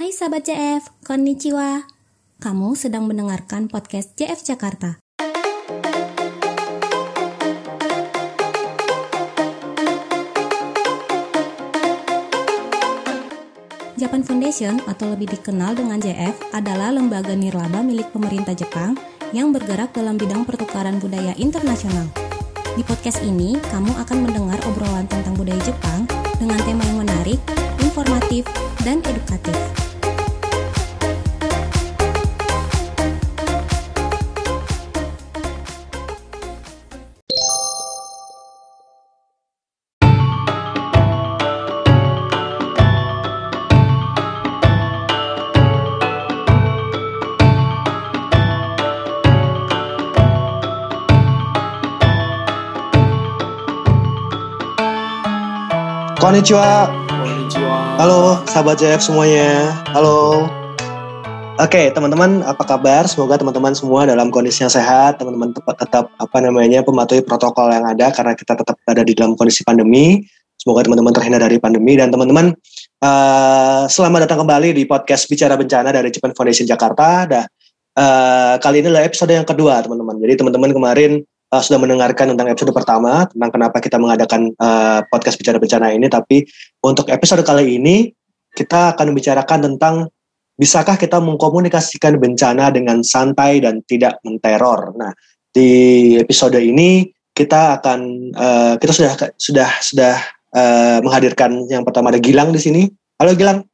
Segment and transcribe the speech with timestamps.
[0.00, 1.84] Hai sahabat JF, konnichiwa.
[2.40, 4.96] Kamu sedang mendengarkan podcast JF Jakarta.
[14.00, 18.96] Japan Foundation atau lebih dikenal dengan JF adalah lembaga nirlaba milik pemerintah Jepang
[19.36, 22.08] yang bergerak dalam bidang pertukaran budaya internasional.
[22.72, 26.08] Di podcast ini, kamu akan mendengar obrolan tentang budaya Jepang
[26.40, 27.40] dengan tema yang menarik,
[27.84, 28.48] informatif,
[28.80, 29.89] dan edukatif.
[56.20, 56.92] Konnichiwa.
[57.08, 57.96] Konnichiwa.
[57.96, 59.72] Halo sahabat JF semuanya.
[59.96, 60.44] Halo.
[61.56, 63.08] Oke, teman-teman apa kabar?
[63.08, 67.88] Semoga teman-teman semua dalam kondisi yang sehat, teman-teman tetap, tetap apa namanya mematuhi protokol yang
[67.88, 70.20] ada karena kita tetap ada di dalam kondisi pandemi.
[70.60, 72.52] Semoga teman-teman terhindar dari pandemi dan teman-teman
[73.00, 77.24] uh, selamat datang kembali di podcast Bicara Bencana dari Japan Foundation Jakarta.
[77.24, 77.44] Dah
[77.96, 80.20] uh, kali ini adalah episode yang kedua, teman-teman.
[80.20, 85.36] Jadi teman-teman kemarin uh, sudah mendengarkan tentang episode pertama tentang kenapa kita mengadakan uh, podcast
[85.36, 86.46] bicara bencana ini tapi
[86.86, 88.10] untuk episode kali ini
[88.54, 89.94] kita akan membicarakan tentang
[90.60, 94.92] bisakah kita mengkomunikasikan bencana dengan santai dan tidak menteror.
[94.92, 95.16] Nah,
[95.48, 98.00] di episode ini kita akan
[98.36, 100.14] uh, kita sudah sudah sudah
[100.52, 102.82] uh, menghadirkan yang pertama ada Gilang di sini.
[103.16, 103.64] Halo Gilang.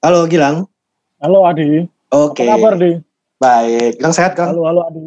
[0.00, 0.64] Halo Gilang.
[1.20, 1.84] Halo Adi.
[2.08, 2.48] Oke.
[2.48, 3.11] Apa kabar Di?
[3.42, 3.98] Baik.
[3.98, 4.54] Gilang sehat kan?
[4.54, 5.00] Halo halo Adi.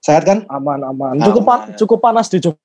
[0.00, 0.48] Sehat kan?
[0.48, 1.20] Aman aman.
[1.20, 1.76] Cukup pa- Aman.
[1.76, 2.58] cukup panas di Jogja.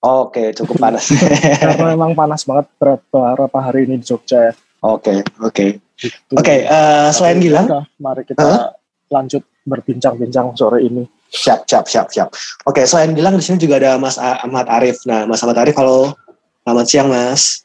[0.00, 1.10] Oke, cukup panas.
[1.10, 4.52] Karena memang panas banget beberapa hari ini di Jogja ya.
[4.80, 5.78] Oke, oke.
[5.94, 6.32] Gitu.
[6.34, 8.74] Oke, eh, selain Tapi Gilang, mari kita Hah?
[9.08, 11.02] lanjut berbincang-bincang sore ini.
[11.30, 12.28] siap, siap, siap, siap.
[12.66, 15.06] Oke, selain Gilang di sini juga ada Mas Ahmad Arif.
[15.06, 16.12] Nah, Mas Ahmad Arif, halo.
[16.60, 17.62] Selamat siang, Mas.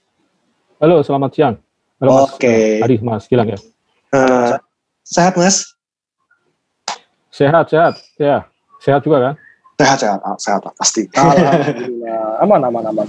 [0.78, 1.54] Halo, selamat siang.
[1.98, 2.32] Halo, Mas.
[2.32, 2.80] Oke.
[2.80, 3.60] Adi, Mas, Gilang ya.
[4.08, 4.52] Eh,
[5.08, 5.64] sehat, Mas?
[7.32, 7.94] Sehat, sehat.
[8.20, 8.44] Ya,
[8.82, 9.34] sehat juga kan?
[9.78, 11.06] Sehat, sehat, ah, sehat, pasti.
[11.14, 12.42] Alhamdulillah.
[12.44, 13.08] Aman aman aman.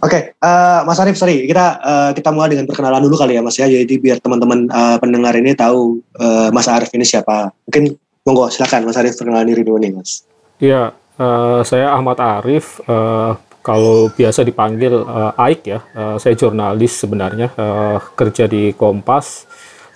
[0.00, 3.60] Oke, eh, Mas Arif, sorry, kita eh, kita mulai dengan perkenalan dulu kali ya, Mas
[3.60, 3.68] ya.
[3.68, 7.52] Jadi biar teman-teman eh, pendengar ini tahu eh, Mas Arif ini siapa.
[7.68, 10.24] Mungkin monggo silakan Mas Arif perkenalan diri dulu nih, Mas.
[10.56, 12.80] Iya, eh, saya Ahmad Arif.
[12.80, 15.84] eh, kalau biasa dipanggil eh, Aik ya.
[15.92, 17.52] Eh, saya jurnalis sebenarnya.
[17.52, 19.44] eh, kerja di Kompas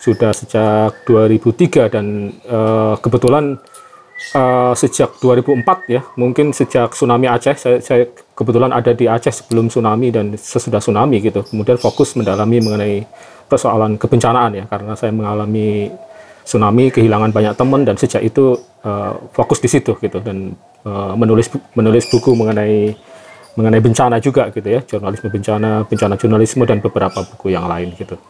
[0.05, 3.57] sudah sejak 2003 dan eh, kebetulan
[4.37, 6.05] eh, sejak 2004 ya.
[6.21, 7.57] Mungkin sejak tsunami Aceh.
[7.57, 8.05] Saya, saya
[8.37, 11.41] kebetulan ada di Aceh sebelum tsunami dan sesudah tsunami gitu.
[11.41, 13.09] Kemudian fokus mendalami mengenai
[13.49, 14.65] persoalan kebencanaan ya.
[14.69, 15.89] Karena saya mengalami
[16.45, 20.53] tsunami kehilangan banyak teman dan sejak itu eh, fokus di situ gitu dan
[20.85, 22.93] eh, menulis menulis buku mengenai
[23.57, 28.21] mengenai bencana juga gitu ya jurnalisme bencana bencana jurnalisme dan beberapa buku yang lain gitu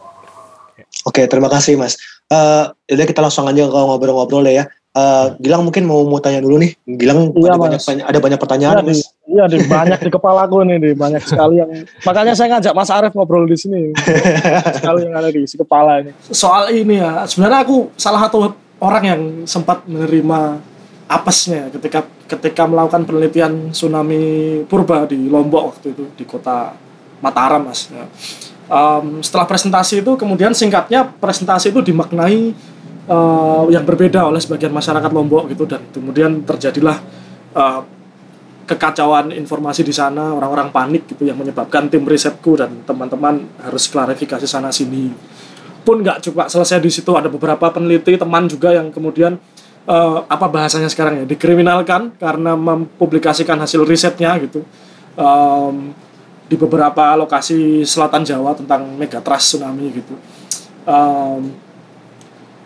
[1.05, 1.95] Oke, terima kasih Mas.
[2.25, 4.65] Eh, udah kita langsung aja kalau ngobrol-ngobrol ya.
[4.91, 6.73] Eh, Gilang mungkin mau mau tanya dulu nih.
[6.83, 7.85] Gilang Iya, ada banyak Mas.
[7.85, 9.01] banyak- ada banyak pertanyaan, Iya di, Mas.
[9.27, 11.69] iya di banyak di kepalaku nih di banyak sekali yang
[12.01, 13.91] makanya saya ngajak Mas Arief ngobrol di sini.
[13.91, 16.15] Banyak sekali yang ada di isi kepala ini.
[16.25, 20.57] Soal ini ya, sebenarnya aku salah satu orang yang sempat menerima
[21.05, 24.23] apesnya ketika ketika melakukan penelitian tsunami
[24.65, 26.73] purba di Lombok waktu itu di kota
[27.15, 27.87] Mataram mas.
[27.87, 28.09] Ya.
[28.65, 32.49] Em, setelah presentasi itu kemudian singkatnya presentasi itu dimaknai
[33.05, 35.69] eh, yang berbeda oleh sebagian masyarakat Lombok gitu.
[35.69, 36.97] Dan kemudian terjadilah
[37.53, 37.81] eh,
[38.65, 44.49] kekacauan informasi di sana orang-orang panik gitu yang menyebabkan tim risetku dan teman-teman harus klarifikasi
[44.49, 45.13] sana sini.
[45.85, 47.13] Pun nggak cuma selesai di situ.
[47.13, 49.37] Ada beberapa peneliti teman juga yang kemudian
[49.85, 54.65] eh, apa bahasanya sekarang ya dikriminalkan karena mempublikasikan hasil risetnya gitu.
[55.15, 55.93] Em,
[56.45, 60.13] di beberapa lokasi selatan Jawa tentang megatrust tsunami gitu.
[60.85, 61.41] Em,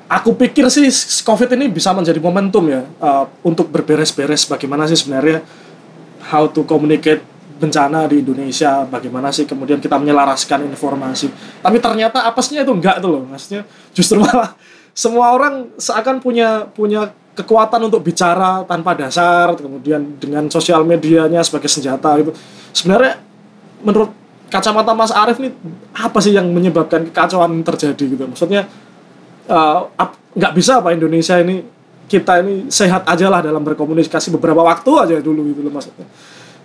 [0.10, 0.90] aku pikir sih
[1.24, 5.46] COVID ini bisa menjadi momentum ya eh, untuk berberes-beres bagaimana sih sebenarnya
[6.34, 7.24] how to communicate
[7.60, 11.32] bencana di Indonesia bagaimana sih kemudian kita menyelaraskan informasi.
[11.60, 13.64] Tapi ternyata apesnya itu enggak tuh loh maksudnya
[13.96, 14.56] justru malah
[14.96, 21.72] semua orang seakan punya punya kekuatan untuk bicara tanpa dasar kemudian dengan sosial medianya sebagai
[21.72, 22.32] senjata gitu.
[22.76, 23.29] Sebenarnya
[23.86, 24.12] menurut
[24.50, 25.54] kacamata Mas Arief nih
[25.94, 28.66] apa sih yang menyebabkan kekacauan terjadi gitu maksudnya
[29.46, 29.80] eh,
[30.36, 31.62] nggak bisa apa Indonesia ini
[32.10, 36.08] kita ini sehat aja lah dalam berkomunikasi beberapa waktu aja dulu gitu loh maksudnya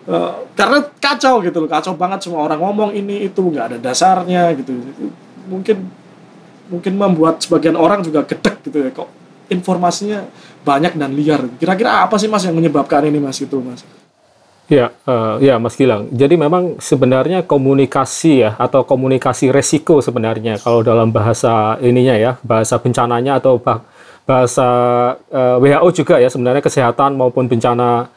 [0.04, 4.52] Uh, karena kacau gitu loh, kacau banget semua orang ngomong ini itu nggak ada dasarnya
[4.52, 4.76] gitu.
[5.48, 5.80] Mungkin
[6.68, 9.08] mungkin membuat sebagian orang juga gedek gitu ya kok
[9.48, 10.28] informasinya
[10.60, 11.48] banyak dan liar.
[11.56, 13.80] Kira-kira apa sih mas yang menyebabkan ini mas itu mas?
[14.64, 16.08] Ya, uh, ya Mas Gilang.
[16.08, 22.80] Jadi memang sebenarnya komunikasi ya atau komunikasi resiko sebenarnya kalau dalam bahasa ininya ya, bahasa
[22.80, 23.84] bencananya atau bah
[24.24, 24.64] bahasa
[25.28, 28.08] uh, eh, WHO juga ya sebenarnya kesehatan maupun bencana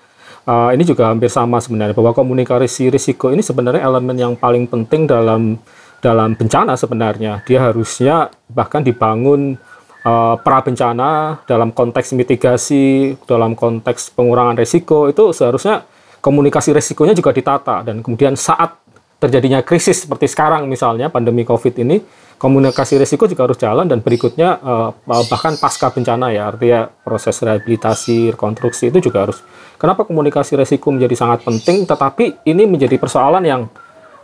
[0.47, 5.03] uh, ini juga hampir sama sebenarnya bahwa komunikasi risiko ini sebenarnya elemen yang paling penting
[5.03, 5.59] dalam
[5.99, 7.43] dalam bencana sebenarnya.
[7.43, 9.59] Dia harusnya bahkan dibangun
[10.07, 15.83] uh, pra bencana dalam konteks mitigasi, dalam konteks pengurangan risiko itu seharusnya
[16.27, 17.87] komunikasi resikonya juga ditata.
[17.87, 18.75] Dan kemudian saat
[19.17, 22.03] terjadinya krisis seperti sekarang misalnya pandemi Covid ini
[22.37, 24.93] komunikasi resiko juga harus jalan dan berikutnya uh,
[25.25, 29.41] bahkan pasca bencana ya artinya proses rehabilitasi rekonstruksi itu juga harus.
[29.81, 31.89] Kenapa komunikasi resiko menjadi sangat penting?
[31.89, 33.61] Tetapi ini menjadi persoalan yang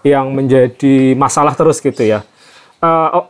[0.06, 2.22] yang menjadi masalah terus gitu ya.
[2.84, 3.24] Uh,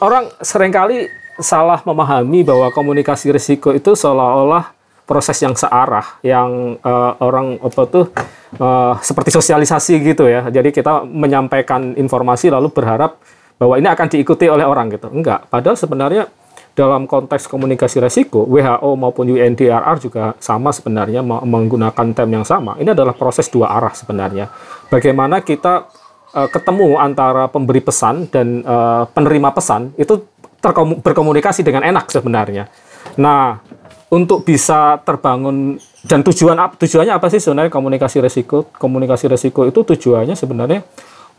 [0.00, 1.06] orang sering kali
[1.38, 4.73] salah memahami bahwa komunikasi resiko itu seolah-olah
[5.04, 8.08] proses yang searah yang uh, orang apa tuh
[8.56, 10.48] uh, seperti sosialisasi gitu ya.
[10.48, 13.20] Jadi kita menyampaikan informasi lalu berharap
[13.60, 15.12] bahwa ini akan diikuti oleh orang gitu.
[15.12, 16.26] Enggak, padahal sebenarnya
[16.74, 22.74] dalam konteks komunikasi resiko, WHO maupun UNDRR juga sama sebenarnya menggunakan term yang sama.
[22.82, 24.50] Ini adalah proses dua arah sebenarnya.
[24.90, 25.86] Bagaimana kita
[26.34, 30.26] uh, ketemu antara pemberi pesan dan uh, penerima pesan itu
[31.04, 32.66] berkomunikasi dengan enak sebenarnya.
[33.20, 33.62] Nah,
[34.14, 38.70] untuk bisa terbangun dan tujuan tujuannya apa sih sebenarnya komunikasi resiko?
[38.70, 40.86] Komunikasi resiko itu tujuannya sebenarnya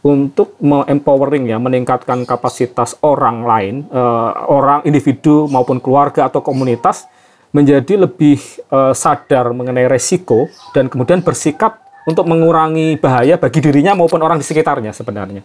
[0.04, 7.10] untuk empowering ya, meningkatkan kapasitas orang lain, uh, orang individu maupun keluarga atau komunitas
[7.50, 8.38] menjadi lebih
[8.70, 10.46] uh, sadar mengenai resiko
[10.76, 15.42] dan kemudian bersikap untuk mengurangi bahaya bagi dirinya maupun orang di sekitarnya sebenarnya.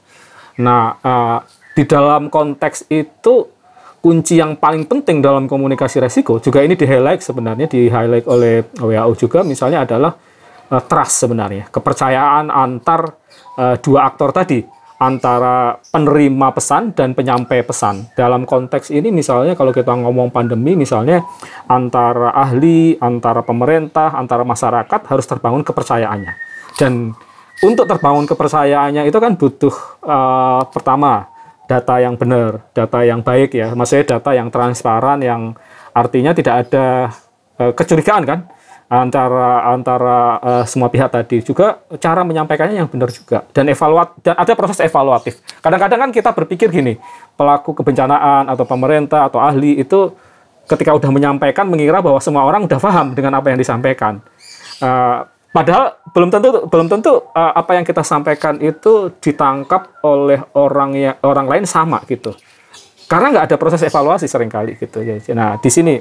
[0.60, 1.38] Nah, uh,
[1.72, 3.48] di dalam konteks itu
[4.00, 8.64] kunci yang paling penting dalam komunikasi resiko juga ini di highlight sebenarnya di highlight oleh
[8.80, 10.16] WHO juga misalnya adalah
[10.72, 11.68] uh, trust sebenarnya.
[11.68, 13.12] Kepercayaan antar
[13.60, 14.64] uh, dua aktor tadi
[15.00, 18.12] antara penerima pesan dan penyampai pesan.
[18.12, 21.24] Dalam konteks ini misalnya kalau kita ngomong pandemi misalnya
[21.68, 26.32] antara ahli antara pemerintah antara masyarakat harus terbangun kepercayaannya.
[26.76, 27.16] Dan
[27.64, 29.72] untuk terbangun kepercayaannya itu kan butuh
[30.04, 31.29] uh, pertama
[31.70, 33.70] data yang benar, data yang baik ya.
[33.78, 35.54] Maksudnya data yang transparan yang
[35.94, 37.14] artinya tidak ada
[37.62, 38.50] uh, kecurigaan kan
[38.90, 41.46] antara antara uh, semua pihak tadi.
[41.46, 45.38] Juga cara menyampaikannya yang benar juga dan evaluat dan ada proses evaluatif.
[45.62, 46.98] Kadang-kadang kan kita berpikir gini,
[47.38, 50.10] pelaku kebencanaan atau pemerintah atau ahli itu
[50.66, 54.18] ketika udah menyampaikan mengira bahwa semua orang udah paham dengan apa yang disampaikan.
[54.82, 60.94] Uh, Padahal belum tentu belum tentu uh, apa yang kita sampaikan itu ditangkap oleh orang
[60.94, 62.30] yang orang lain sama gitu.
[63.10, 65.18] Karena nggak ada proses evaluasi sering kali gitu ya.
[65.34, 65.98] Nah di sini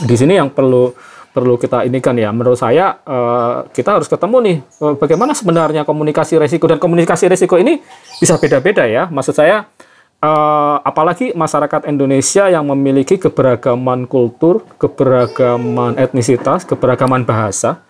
[0.00, 0.96] di sini yang perlu
[1.28, 2.32] perlu kita ini kan ya.
[2.32, 7.60] Menurut saya uh, kita harus ketemu nih uh, bagaimana sebenarnya komunikasi resiko dan komunikasi resiko
[7.60, 7.84] ini
[8.16, 9.12] bisa beda-beda ya.
[9.12, 9.68] Maksud saya
[10.24, 17.84] uh, apalagi masyarakat Indonesia yang memiliki keberagaman kultur, keberagaman etnisitas, keberagaman bahasa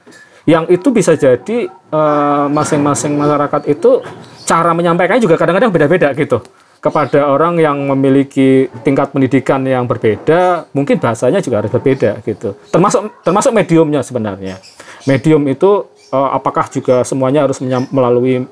[0.45, 4.05] yang itu bisa jadi eh, masing-masing uh, masyarakat itu
[4.45, 6.41] cara menyampaikannya juga kadang-kadang beda-beda gitu.
[6.85, 12.61] Kepada orang yang memiliki tingkat pendidikan yang berbeda mungkin bahasanya juga harus berbeda gitu.
[12.69, 14.61] Termasuk termasuk mediumnya sebenarnya.
[15.09, 18.45] Medium itu uh, apakah juga semuanya harus melalui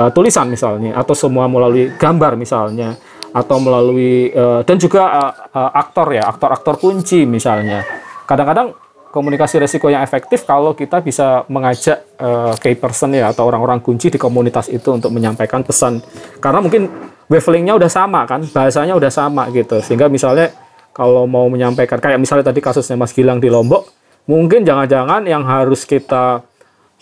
[0.00, 2.96] uh, tulisan misalnya atau semua melalui gambar misalnya
[3.36, 7.84] atau melalui uh, dan juga uh, uh, aktor ya aktor-aktor kunci misalnya.
[8.24, 8.85] Kadang-kadang
[9.16, 14.12] komunikasi resiko yang efektif kalau kita bisa mengajak uh, key person ya atau orang-orang kunci
[14.12, 16.04] di komunitas itu untuk menyampaikan pesan.
[16.36, 16.92] Karena mungkin
[17.32, 19.80] wavelengthnya udah sama kan bahasanya udah sama gitu.
[19.80, 20.52] Sehingga misalnya
[20.92, 23.88] kalau mau menyampaikan kayak misalnya tadi kasusnya Mas Gilang di Lombok
[24.28, 26.44] mungkin jangan-jangan yang harus kita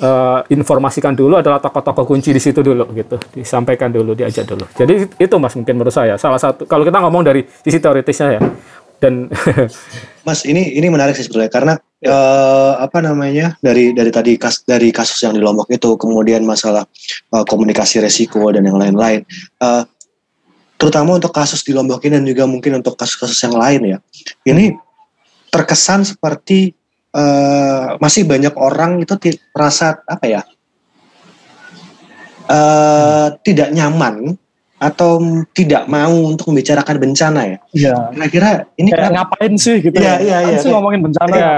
[0.00, 3.16] uh, informasikan dulu adalah tokoh-tokoh kunci di situ dulu gitu.
[3.34, 4.64] Disampaikan dulu diajak dulu.
[4.74, 6.18] Jadi itu mas mungkin menurut saya.
[6.18, 8.40] Salah satu kalau kita ngomong dari sisi teoritisnya ya
[9.04, 9.28] dan
[10.26, 12.08] Mas ini ini menarik sih sebetulnya karena ya.
[12.08, 16.88] uh, apa namanya dari dari tadi kas, dari kasus yang di Lombok itu kemudian masalah
[17.36, 19.28] uh, komunikasi resiko dan yang lain-lain
[19.60, 19.84] uh,
[20.80, 23.98] terutama untuk kasus di Lombok ini dan juga mungkin untuk kasus-kasus yang lain ya
[24.48, 24.72] ini
[25.52, 26.72] terkesan seperti
[27.12, 29.12] uh, masih banyak orang itu
[29.52, 30.42] terasa apa ya
[32.48, 34.40] uh, tidak nyaman
[34.84, 35.24] atau
[35.56, 37.58] tidak mau untuk membicarakan bencana ya.
[37.72, 37.94] Iya.
[38.12, 40.20] Kira-kira ini Kayak kan, ngapain sih gitu ya?
[40.20, 40.58] Iya, iya, iya.
[40.60, 41.32] sih ngomongin bencana.
[41.32, 41.52] Ya.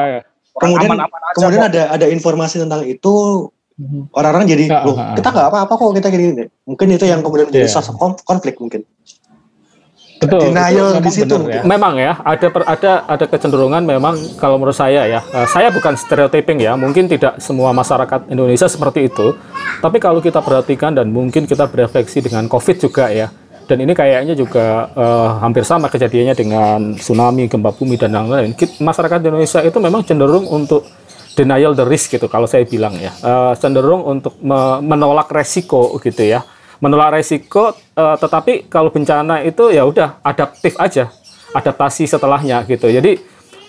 [0.56, 1.70] Kemudian aman -aman aja kemudian kok.
[1.74, 3.14] ada ada informasi tentang itu
[4.16, 6.48] Orang-orang jadi, loh kita nggak apa-apa kok kita gini.
[6.64, 8.16] Mungkin itu yang kemudian menjadi yeah.
[8.24, 8.88] konflik mungkin.
[10.16, 10.48] Betul.
[10.48, 11.36] Denial di situ.
[11.44, 11.60] Ya.
[11.60, 15.92] Memang ya, ada per, ada ada kecenderungan memang kalau menurut saya ya, uh, saya bukan
[15.92, 19.36] stereotyping ya, mungkin tidak semua masyarakat Indonesia seperti itu.
[19.84, 23.28] Tapi kalau kita perhatikan dan mungkin kita berefleksi dengan Covid juga ya,
[23.68, 28.56] dan ini kayaknya juga uh, hampir sama kejadiannya dengan tsunami, gempa bumi dan lain-lain.
[28.56, 30.88] Masyarakat Indonesia itu memang cenderung untuk
[31.36, 36.24] denial the risk gitu kalau saya bilang ya, uh, cenderung untuk me menolak resiko gitu
[36.24, 36.40] ya
[36.80, 41.08] menolak resiko uh, tetapi kalau bencana itu ya udah adaptif aja
[41.56, 42.92] adaptasi setelahnya gitu.
[42.92, 43.16] Jadi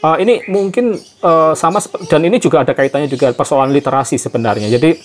[0.04, 1.80] uh, ini mungkin uh, sama
[2.12, 4.68] dan ini juga ada kaitannya juga persoalan literasi sebenarnya.
[4.68, 5.00] Jadi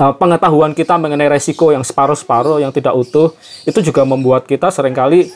[0.00, 3.36] uh, pengetahuan kita mengenai resiko yang separuh-separuh yang tidak utuh
[3.68, 5.28] itu juga membuat kita sering kali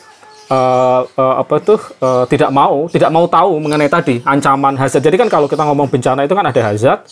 [0.49, 5.05] uh, uh, apa tuh uh, tidak mau tidak mau tahu mengenai tadi ancaman hazard.
[5.05, 7.05] Jadi kan kalau kita ngomong bencana itu kan ada hazard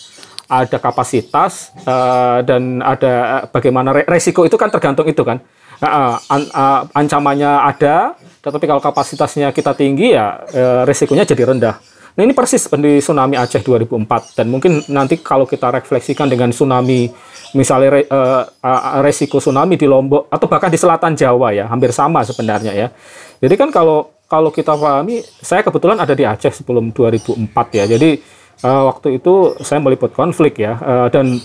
[0.62, 5.42] ada kapasitas uh, dan ada uh, bagaimana re resiko itu kan tergantung itu kan.
[5.84, 11.76] Uh, an uh, ancamannya ada tetapi kalau kapasitasnya kita tinggi ya uh, resikonya jadi rendah.
[12.14, 17.10] Nah ini persis di tsunami Aceh 2004 dan mungkin nanti kalau kita refleksikan dengan tsunami
[17.58, 21.90] misalnya re, uh, uh, resiko tsunami di Lombok atau bahkan di selatan Jawa ya hampir
[21.90, 22.88] sama sebenarnya ya.
[23.42, 27.50] Jadi kan kalau kalau kita pahami saya kebetulan ada di Aceh sebelum 2004
[27.82, 27.86] ya.
[27.90, 28.22] Jadi
[28.62, 30.78] uh, waktu itu saya meliput konflik ya.
[30.78, 31.42] Uh, dan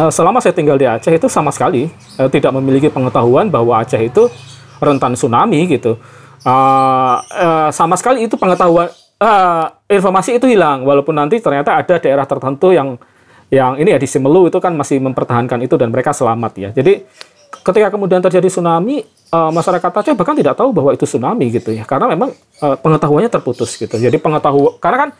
[0.00, 4.00] uh, selama saya tinggal di Aceh itu sama sekali uh, tidak memiliki pengetahuan bahwa Aceh
[4.00, 4.32] itu
[4.80, 6.00] rentan tsunami gitu.
[6.44, 10.84] Uh, uh, sama sekali itu pengetahuan uh, informasi itu hilang.
[10.84, 13.00] Walaupun nanti ternyata ada daerah tertentu yang
[13.52, 16.68] yang ini ya di Simelu itu kan masih mempertahankan itu dan mereka selamat ya.
[16.74, 17.06] Jadi
[17.64, 21.86] ketika kemudian terjadi tsunami masyarakat Aceh bahkan tidak tahu bahwa itu tsunami gitu ya.
[21.86, 23.94] Karena memang pengetahuannya terputus gitu.
[23.94, 25.10] Jadi pengetahuan karena kan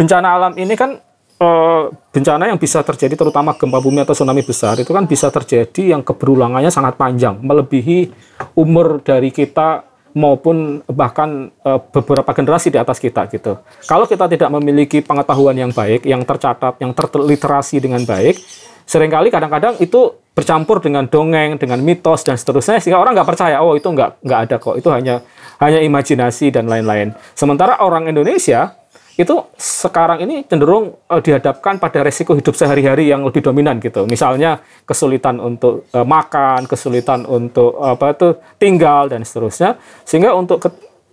[0.00, 0.96] bencana alam ini kan
[1.36, 1.48] e,
[1.92, 6.00] bencana yang bisa terjadi terutama gempa bumi atau tsunami besar itu kan bisa terjadi yang
[6.00, 8.08] keberulangannya sangat panjang melebihi
[8.56, 9.84] umur dari kita
[10.16, 13.60] maupun bahkan e, beberapa generasi di atas kita gitu.
[13.84, 18.40] Kalau kita tidak memiliki pengetahuan yang baik, yang tercatat, yang terliterasi dengan baik,
[18.88, 23.62] sering kali kadang-kadang itu bercampur dengan dongeng, dengan mitos dan seterusnya sehingga orang nggak percaya,
[23.62, 25.22] oh itu nggak nggak ada kok, itu hanya
[25.62, 27.14] hanya imajinasi dan lain-lain.
[27.38, 28.79] Sementara orang Indonesia
[29.18, 34.06] itu sekarang ini cenderung uh, dihadapkan pada resiko hidup sehari-hari yang lebih dominan gitu.
[34.06, 38.28] Misalnya kesulitan untuk uh, makan, kesulitan untuk apa itu
[38.60, 39.80] tinggal dan seterusnya.
[40.06, 40.68] Sehingga untuk ke,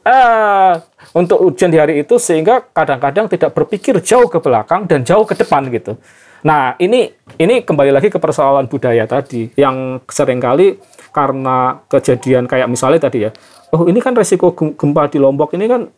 [0.06, 0.77] uh,
[1.18, 5.34] untuk ujian di hari itu sehingga kadang-kadang tidak berpikir jauh ke belakang dan jauh ke
[5.34, 5.98] depan gitu.
[6.46, 7.10] Nah, ini
[7.42, 10.77] ini kembali lagi ke persoalan budaya tadi yang sering kali
[11.10, 13.32] karena kejadian kayak misalnya tadi ya.
[13.74, 15.92] Oh, ini kan resiko gempa di Lombok ini kan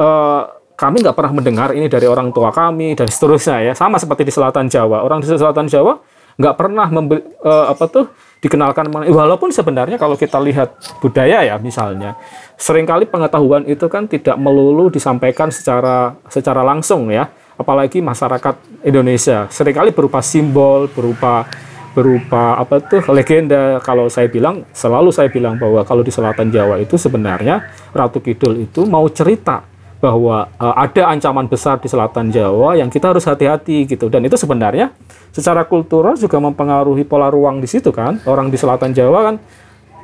[0.00, 0.42] uh,
[0.82, 3.72] kami nggak pernah mendengar ini dari orang tua kami dan seterusnya ya.
[3.78, 5.06] Sama seperti di selatan Jawa.
[5.06, 6.02] Orang di selatan Jawa
[6.34, 8.10] nggak pernah membeli, uh, apa tuh
[8.42, 12.18] dikenalkan walaupun sebenarnya kalau kita lihat budaya ya misalnya
[12.58, 17.30] sering kali pengetahuan itu kan tidak melulu disampaikan secara secara langsung ya.
[17.54, 19.46] Apalagi masyarakat Indonesia.
[19.46, 21.46] Seringkali berupa simbol berupa
[21.94, 23.78] berupa apa tuh legenda.
[23.86, 28.66] Kalau saya bilang selalu saya bilang bahwa kalau di selatan Jawa itu sebenarnya Ratu Kidul
[28.66, 29.71] itu mau cerita
[30.02, 34.10] bahwa uh, ada ancaman besar di selatan Jawa yang kita harus hati-hati gitu.
[34.10, 34.90] Dan itu sebenarnya
[35.30, 38.18] secara kultural juga mempengaruhi pola ruang di situ kan.
[38.26, 39.36] Orang di selatan Jawa kan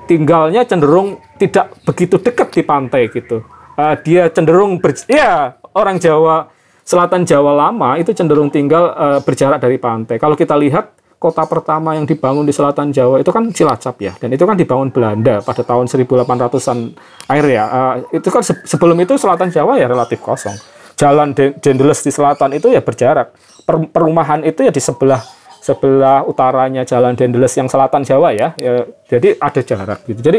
[0.07, 3.43] tinggalnya cenderung tidak begitu dekat di pantai gitu.
[3.75, 6.47] Uh, dia cenderung ber ya orang Jawa
[6.87, 10.23] selatan Jawa lama itu cenderung tinggal uh, berjarak dari pantai.
[10.23, 14.15] Kalau kita lihat kota pertama yang dibangun di selatan Jawa itu kan Cilacap ya.
[14.15, 16.79] Dan itu kan dibangun Belanda pada tahun 1800-an
[17.27, 17.65] akhir ya.
[17.67, 20.55] Uh, itu kan se sebelum itu selatan Jawa ya relatif kosong.
[20.99, 23.35] Jalan Dendeles di selatan itu ya berjarak.
[23.67, 25.21] Per perumahan itu ya di sebelah
[25.59, 30.23] sebelah utaranya jalan Dendeles yang selatan Jawa ya, ya jadi ada jarak gitu.
[30.23, 30.39] Jadi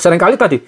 [0.00, 0.58] sering kali tadi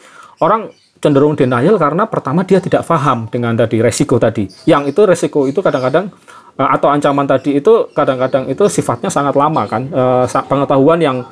[0.45, 0.69] orang
[1.03, 4.47] cenderung denial karena pertama dia tidak paham dengan tadi resiko tadi.
[4.71, 6.15] Yang itu resiko itu kadang-kadang
[6.53, 9.89] Eh, atau ancaman tadi itu kadang-kadang itu sifatnya sangat lama kan.
[9.89, 11.25] Uh, pengetahuan yang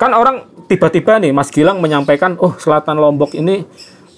[0.00, 3.68] kan orang tiba-tiba nih Mas Gilang menyampaikan oh selatan Lombok ini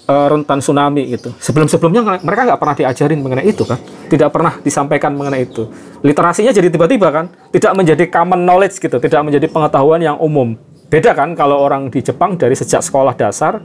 [0.06, 1.34] uh, rentan tsunami gitu.
[1.42, 3.82] Sebelum-sebelumnya mereka nggak pernah diajarin mengenai itu kan.
[4.06, 5.66] Tidak pernah disampaikan mengenai itu.
[6.06, 7.26] Literasinya jadi tiba-tiba kan.
[7.50, 9.02] Tidak menjadi common knowledge gitu.
[9.02, 10.54] Tidak menjadi pengetahuan yang umum.
[10.86, 13.58] Beda kan kalau orang di Jepang dari sejak sekolah dasar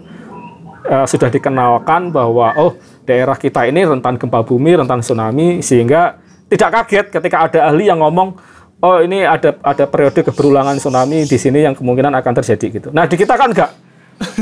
[0.86, 6.20] uh, sudah dikenalkan bahwa oh daerah kita ini rentan gempa bumi rentan tsunami sehingga
[6.50, 8.38] tidak kaget ketika ada ahli yang ngomong
[8.80, 12.90] oh ini ada ada periode keberulangan tsunami di sini yang kemungkinan akan terjadi gitu.
[12.96, 13.72] Nah di kita kan enggak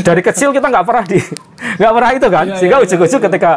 [0.01, 1.19] dari kecil kita nggak pernah di
[1.79, 3.19] nggak pernah itu kan iya, sehingga iya, iya.
[3.29, 3.51] ketika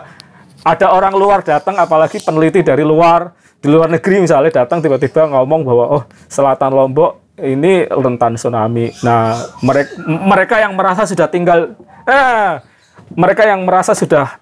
[0.60, 5.64] ada orang luar datang apalagi peneliti dari luar di luar negeri misalnya datang tiba-tiba ngomong
[5.64, 8.92] bahwa oh selatan Lombok ini rentan tsunami.
[9.00, 9.32] Nah,
[9.64, 11.72] mereka mereka yang merasa sudah tinggal
[12.04, 12.60] eh
[13.14, 14.38] mereka yang merasa sudah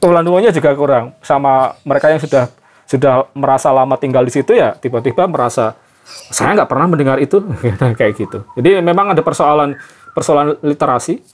[0.00, 2.52] tulan juga kurang sama mereka yang sudah
[2.84, 5.72] sudah merasa lama tinggal di situ ya tiba-tiba merasa
[6.04, 7.40] saya nggak pernah mendengar itu
[7.98, 8.44] kayak gitu.
[8.60, 9.72] Jadi memang ada persoalan
[10.12, 11.24] persoalan literasi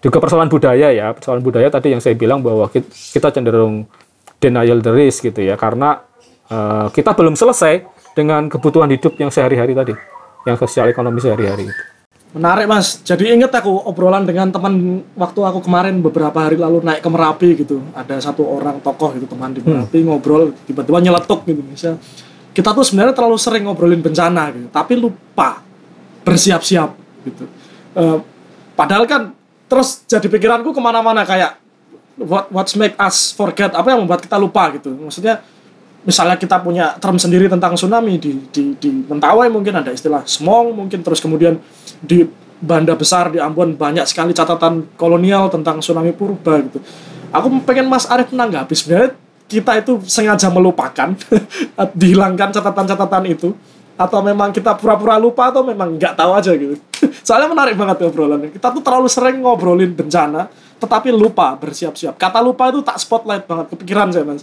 [0.00, 3.84] juga persoalan budaya ya persoalan budaya tadi yang saya bilang bahwa kita cenderung
[4.38, 6.00] denial the risk gitu ya karena
[6.48, 9.94] uh, kita belum selesai dengan kebutuhan hidup yang sehari-hari tadi
[10.46, 11.97] yang sosial ekonomi sehari-hari itu.
[12.28, 17.00] Menarik mas, jadi inget aku obrolan dengan teman waktu aku kemarin beberapa hari lalu naik
[17.00, 17.80] ke Merapi gitu.
[17.96, 20.06] Ada satu orang tokoh itu teman di Merapi hmm.
[20.12, 21.96] ngobrol tiba-tiba nyeletuk gitu Misal,
[22.52, 25.64] Kita tuh sebenarnya terlalu sering ngobrolin bencana gitu Tapi lupa
[26.26, 26.90] bersiap-siap
[27.24, 27.44] gitu.
[27.96, 28.20] Uh,
[28.78, 29.34] Padahal kan
[29.66, 31.58] terus jadi pikiranku ke mana-mana kayak
[32.14, 34.94] what what's make us forget apa yang membuat kita lupa gitu.
[34.94, 35.42] Maksudnya
[36.06, 40.76] misalnya kita punya term sendiri tentang tsunami di di di Mentawai mungkin ada istilah smong
[40.76, 41.58] mungkin terus kemudian
[41.98, 42.22] di
[42.58, 46.82] Banda Besar di Ambon banyak sekali catatan kolonial tentang tsunami purba gitu.
[47.30, 49.14] Aku pengen Mas Arief menanggapi sebenarnya
[49.48, 51.14] kita itu sengaja melupakan
[52.00, 53.54] dihilangkan catatan-catatan itu
[53.98, 56.78] atau memang kita pura-pura lupa atau memang nggak tahu aja gitu.
[57.26, 58.54] Soalnya menarik banget obrolannya.
[58.54, 60.46] Kita tuh terlalu sering ngobrolin bencana
[60.78, 62.14] tetapi lupa bersiap-siap.
[62.16, 64.42] Kata lupa itu tak spotlight banget kepikiran saya mas.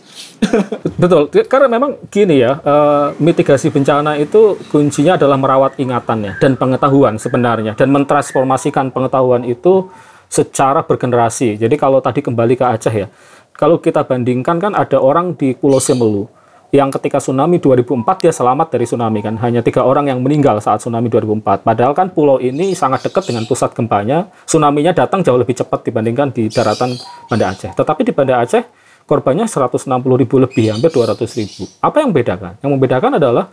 [1.01, 1.31] Betul.
[1.47, 7.73] Karena memang gini ya uh, mitigasi bencana itu kuncinya adalah merawat ingatannya dan pengetahuan sebenarnya
[7.79, 9.87] dan mentransformasikan pengetahuan itu
[10.27, 11.55] secara bergenerasi.
[11.55, 13.07] Jadi kalau tadi kembali ke Aceh ya
[13.55, 16.27] kalau kita bandingkan kan ada orang di Pulau Semelu
[16.75, 19.39] yang ketika tsunami 2004 dia selamat dari tsunami kan?
[19.39, 23.47] Hanya tiga orang yang meninggal saat tsunami 2004 padahal kan pulau ini sangat dekat dengan
[23.47, 24.27] pusat gempanya.
[24.43, 26.91] Tsunami-nya datang jauh lebih cepat dibandingkan di daratan
[27.31, 27.71] Banda Aceh.
[27.71, 28.63] Tetapi di Banda Aceh
[29.07, 29.87] korbannya 160
[30.19, 31.63] ribu lebih hampir 200 ribu.
[31.79, 32.59] Apa yang membedakan?
[32.59, 33.45] Yang membedakan adalah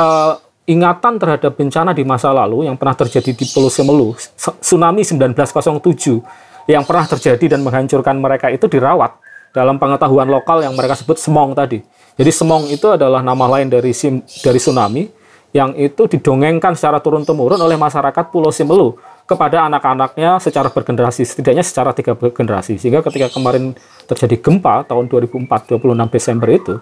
[0.00, 0.34] uh,
[0.66, 4.18] ingatan terhadap bencana di masa lalu yang pernah terjadi di Pulau Semelu
[4.58, 9.14] tsunami 1907 yang pernah terjadi dan menghancurkan mereka itu dirawat
[9.54, 11.80] dalam pengetahuan lokal yang mereka sebut semong tadi
[12.16, 15.04] jadi semong itu adalah nama lain dari sim, dari tsunami
[15.52, 21.96] yang itu didongengkan secara turun-temurun oleh masyarakat Pulau Simelu kepada anak-anaknya secara bergenerasi, setidaknya secara
[21.96, 22.76] tiga generasi.
[22.76, 23.72] Sehingga ketika kemarin
[24.04, 26.74] terjadi gempa tahun 2004, 26 Desember itu,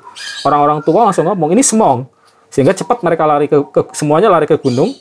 [0.43, 2.07] orang-orang tua langsung ngomong, ini semong.
[2.51, 4.93] Sehingga cepat mereka lari ke, ke semuanya lari ke gunung,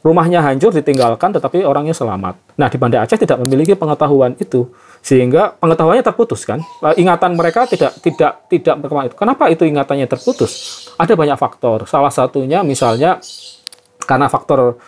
[0.00, 2.56] rumahnya hancur ditinggalkan tetapi orangnya selamat.
[2.56, 6.60] Nah, di Banda Aceh tidak memiliki pengetahuan itu sehingga pengetahuannya terputus kan.
[6.96, 9.16] Ingatan mereka tidak tidak tidak berkembang itu.
[9.16, 10.84] Kenapa itu ingatannya terputus?
[10.96, 11.84] Ada banyak faktor.
[11.88, 13.20] Salah satunya misalnya
[14.04, 14.80] karena faktor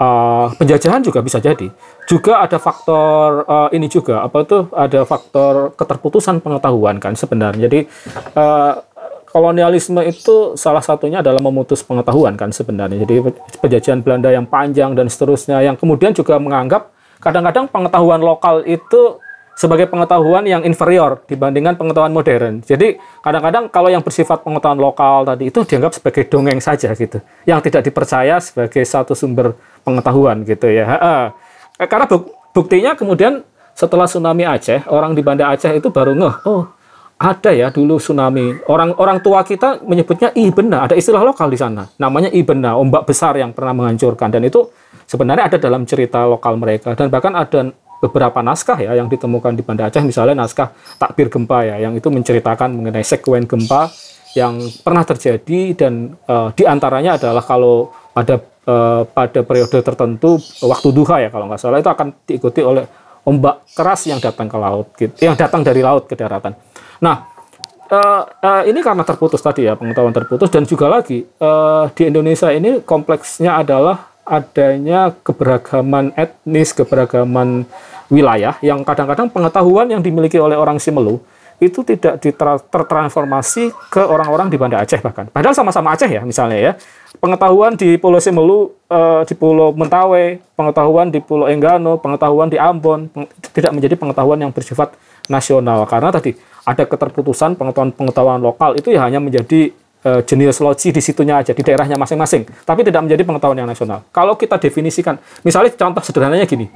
[0.00, 1.68] uh, penjajahan juga bisa jadi.
[2.08, 7.68] Juga ada faktor uh, ini juga apa itu ada faktor keterputusan pengetahuan kan sebenarnya.
[7.68, 7.80] Jadi
[8.36, 8.72] uh,
[9.28, 13.04] kolonialisme itu salah satunya adalah memutus pengetahuan kan sebenarnya.
[13.04, 13.20] Jadi
[13.60, 19.20] penjajahan Belanda yang panjang dan seterusnya yang kemudian juga menganggap kadang-kadang pengetahuan lokal itu
[19.58, 22.62] sebagai pengetahuan yang inferior dibandingkan pengetahuan modern.
[22.62, 22.94] Jadi
[23.26, 27.82] kadang-kadang kalau yang bersifat pengetahuan lokal tadi itu dianggap sebagai dongeng saja gitu, yang tidak
[27.82, 30.86] dipercaya sebagai satu sumber pengetahuan gitu ya.
[31.74, 32.06] Karena
[32.54, 33.42] buktinya kemudian
[33.74, 36.70] setelah tsunami Aceh, orang di Banda Aceh itu baru ngeh, oh
[37.18, 38.62] ada ya dulu tsunami.
[38.70, 41.90] Orang orang tua kita menyebutnya ibena, ada istilah lokal di sana.
[41.98, 44.70] Namanya ibena, ombak besar yang pernah menghancurkan dan itu
[45.10, 49.66] sebenarnya ada dalam cerita lokal mereka dan bahkan ada beberapa naskah ya yang ditemukan di
[49.66, 50.70] Banda Aceh misalnya naskah
[51.02, 53.90] takbir gempa ya yang itu menceritakan mengenai sekuen gempa
[54.38, 58.38] yang pernah terjadi dan uh, di antaranya adalah kalau pada
[58.70, 62.86] uh, pada periode tertentu waktu duha ya kalau nggak salah itu akan diikuti oleh
[63.26, 66.56] ombak keras yang datang ke laut gitu, yang datang dari laut ke daratan.
[66.98, 67.38] Nah
[67.88, 72.52] uh, uh, ini karena terputus tadi ya pengetahuan terputus dan juga lagi uh, di Indonesia
[72.52, 77.64] ini kompleksnya adalah adanya keberagaman etnis, keberagaman
[78.12, 81.20] wilayah yang kadang-kadang pengetahuan yang dimiliki oleh orang Simelu
[81.58, 82.22] itu tidak
[82.70, 85.26] tertransformasi ke orang-orang di Banda Aceh bahkan.
[85.26, 86.72] Padahal sama-sama Aceh ya misalnya ya.
[87.18, 88.70] Pengetahuan di Pulau Simelu,
[89.26, 93.10] di Pulau Mentawai, pengetahuan di Pulau Enggano, pengetahuan di Ambon
[93.50, 94.94] tidak menjadi pengetahuan yang bersifat
[95.26, 99.72] nasional karena tadi ada keterputusan pengetahuan-pengetahuan lokal itu ya hanya menjadi
[100.04, 104.04] uh, jenis loci di situnya aja di daerahnya masing-masing, tapi tidak menjadi pengetahuan yang nasional.
[104.12, 106.68] Kalau kita definisikan, misalnya contoh sederhananya gini,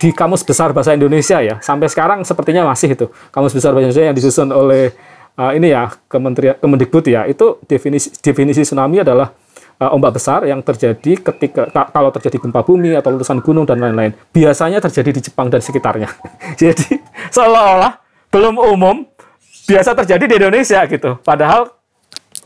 [0.00, 4.06] di kamus besar bahasa Indonesia ya, sampai sekarang sepertinya masih itu kamus besar bahasa Indonesia
[4.08, 4.96] yang disusun oleh
[5.36, 9.28] uh, ini ya Kementerian Kemendikbud ya, itu definisi definisi tsunami adalah
[9.78, 14.16] uh, ombak besar yang terjadi ketika kalau terjadi gempa bumi atau letusan gunung dan lain-lain.
[14.32, 16.08] Biasanya terjadi di Jepang dan sekitarnya.
[16.60, 16.98] Jadi
[17.30, 18.02] seolah-olah
[18.34, 19.06] belum umum
[19.64, 21.16] biasa terjadi di Indonesia gitu.
[21.24, 21.72] Padahal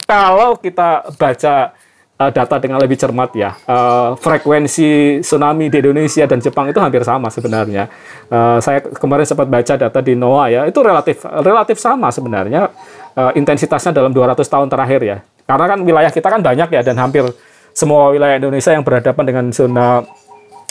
[0.07, 1.75] kalau kita baca
[2.19, 7.03] uh, data dengan lebih cermat ya, uh, frekuensi tsunami di Indonesia dan Jepang itu hampir
[7.07, 7.91] sama sebenarnya.
[8.31, 12.71] Uh, saya kemarin sempat baca data di NOAA ya, itu relatif relatif sama sebenarnya
[13.15, 15.19] uh, intensitasnya dalam 200 tahun terakhir ya.
[15.49, 17.25] Karena kan wilayah kita kan banyak ya dan hampir
[17.73, 20.03] semua wilayah Indonesia yang berhadapan dengan zona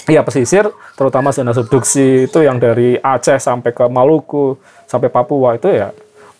[0.08, 4.56] ya pesisir, terutama zona subduksi itu yang dari Aceh sampai ke Maluku
[4.88, 5.92] sampai Papua itu ya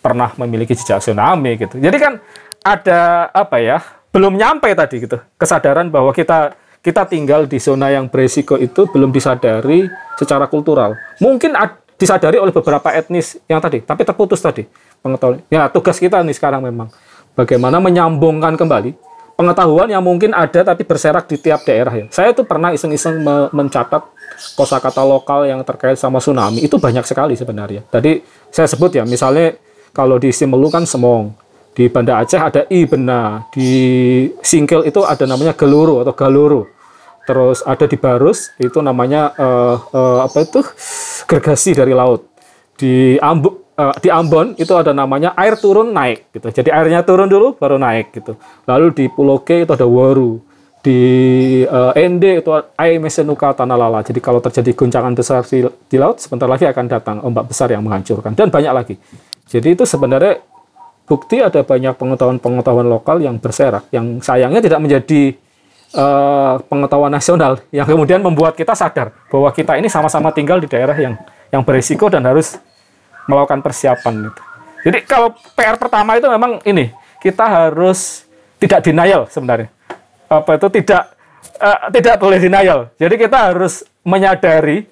[0.08, 1.76] pernah memiliki jejak tsunami gitu.
[1.76, 2.24] Jadi kan
[2.64, 3.84] ada apa ya
[4.16, 9.12] belum nyampe tadi gitu kesadaran bahwa kita kita tinggal di zona yang beresiko itu belum
[9.12, 10.96] disadari secara kultural.
[11.20, 11.52] Mungkin
[12.00, 14.64] disadari oleh beberapa etnis yang tadi, tapi terputus tadi
[15.04, 15.44] pengetahuan.
[15.52, 16.88] Ya tugas kita nih sekarang memang
[17.36, 18.96] bagaimana menyambungkan kembali
[19.36, 22.06] pengetahuan yang mungkin ada tapi berserak di tiap daerah ya.
[22.08, 24.02] Saya tuh pernah iseng-iseng me mencatat
[24.56, 27.84] kosakata lokal yang terkait sama tsunami itu banyak sekali sebenarnya.
[27.92, 29.60] Tadi saya sebut ya, misalnya
[29.96, 31.32] kalau di Simelu kan semong,
[31.78, 33.70] di Banda Aceh ada i bena, di
[34.42, 36.66] Singkil itu ada namanya geluru atau galuru.
[37.28, 40.64] Terus ada di Barus itu namanya uh, uh, apa itu
[41.28, 42.24] gergasi dari laut.
[42.80, 46.48] Di Ambuk uh, di Ambon itu ada namanya air turun naik gitu.
[46.50, 48.40] Jadi airnya turun dulu baru naik gitu.
[48.64, 50.40] Lalu di Pulau K itu ada waru.
[50.80, 51.02] Di
[51.68, 54.00] uh, Ende itu air mesenuka tanah lala.
[54.08, 57.84] Jadi kalau terjadi guncangan besar di, di laut sebentar lagi akan datang ombak besar yang
[57.84, 58.96] menghancurkan dan banyak lagi.
[59.48, 60.44] Jadi itu sebenarnya
[61.08, 65.40] bukti ada banyak pengetahuan-pengetahuan lokal yang berserak yang sayangnya tidak menjadi
[65.96, 70.94] uh, pengetahuan nasional yang kemudian membuat kita sadar bahwa kita ini sama-sama tinggal di daerah
[71.00, 71.16] yang
[71.48, 72.60] yang berisiko dan harus
[73.28, 74.36] melakukan persiapan.
[74.84, 76.92] Jadi kalau PR pertama itu memang ini
[77.24, 78.28] kita harus
[78.60, 79.72] tidak denial sebenarnya.
[80.28, 81.16] Apa itu tidak
[81.60, 82.92] uh, tidak boleh denial.
[83.00, 84.88] Jadi kita harus menyadari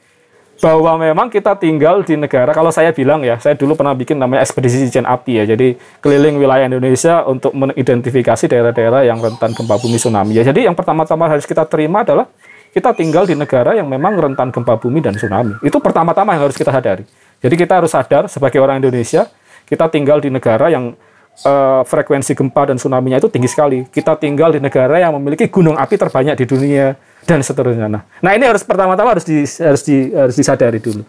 [0.63, 4.39] bahwa memang kita tinggal di negara kalau saya bilang ya saya dulu pernah bikin namanya
[4.39, 9.97] ekspedisi cincin api ya jadi keliling wilayah Indonesia untuk mengidentifikasi daerah-daerah yang rentan gempa bumi
[9.99, 10.43] tsunami ya.
[10.45, 12.29] Jadi yang pertama-tama harus kita terima adalah
[12.75, 15.55] kita tinggal di negara yang memang rentan gempa bumi dan tsunami.
[15.63, 17.07] Itu pertama-tama yang harus kita sadari.
[17.39, 19.31] Jadi kita harus sadar sebagai orang Indonesia,
[19.63, 20.95] kita tinggal di negara yang
[21.43, 23.84] uh, frekuensi gempa dan tsunami-nya itu tinggi sekali.
[23.89, 26.95] Kita tinggal di negara yang memiliki gunung api terbanyak di dunia
[27.26, 27.91] dan seterusnya.
[27.91, 31.04] Nah, nah ini harus pertama-tama harus di, harus di, harus disadari dulu.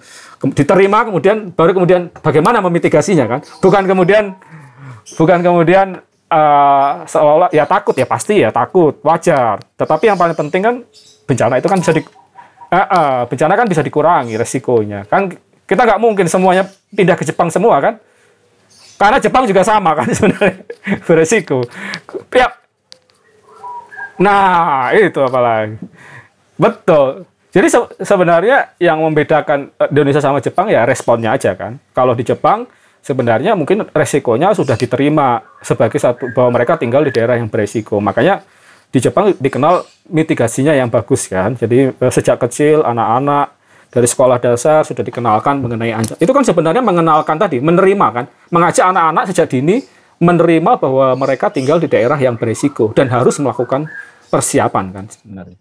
[0.57, 3.41] Diterima kemudian baru kemudian bagaimana memitigasinya kan?
[3.63, 4.35] Bukan kemudian
[5.15, 9.63] bukan kemudian uh, seolah-olah ya takut ya pasti ya takut wajar.
[9.79, 10.75] Tetapi yang paling penting kan
[11.27, 15.07] bencana itu kan bisa di uh, uh, bencana kan bisa dikurangi resikonya.
[15.07, 15.31] Kan
[15.67, 17.99] kita nggak mungkin semuanya pindah ke Jepang semua kan?
[18.97, 20.65] Karena Jepang juga sama kan sebenarnya
[21.05, 21.65] beresiko.
[22.33, 22.49] Ya.
[24.17, 25.77] Nah, itu apalagi.
[26.57, 27.29] Betul.
[27.53, 31.81] Jadi se sebenarnya yang membedakan eh, Indonesia sama Jepang ya responnya aja kan.
[31.93, 32.69] Kalau di Jepang
[33.01, 37.97] sebenarnya mungkin resikonya sudah diterima sebagai satu bahwa mereka tinggal di daerah yang beresiko.
[38.01, 38.45] Makanya
[38.93, 41.57] di Jepang dikenal mitigasinya yang bagus kan.
[41.57, 43.56] Jadi eh, sejak kecil anak-anak
[43.97, 46.21] dari sekolah dasar sudah dikenalkan mengenai ancaman.
[46.21, 49.81] Itu kan sebenarnya mengenalkan tadi, menerima kan, mengajak anak-anak sejak dini
[50.21, 53.89] menerima bahwa mereka tinggal di daerah yang berisiko dan harus melakukan
[54.29, 55.57] persiapan kan sebenarnya.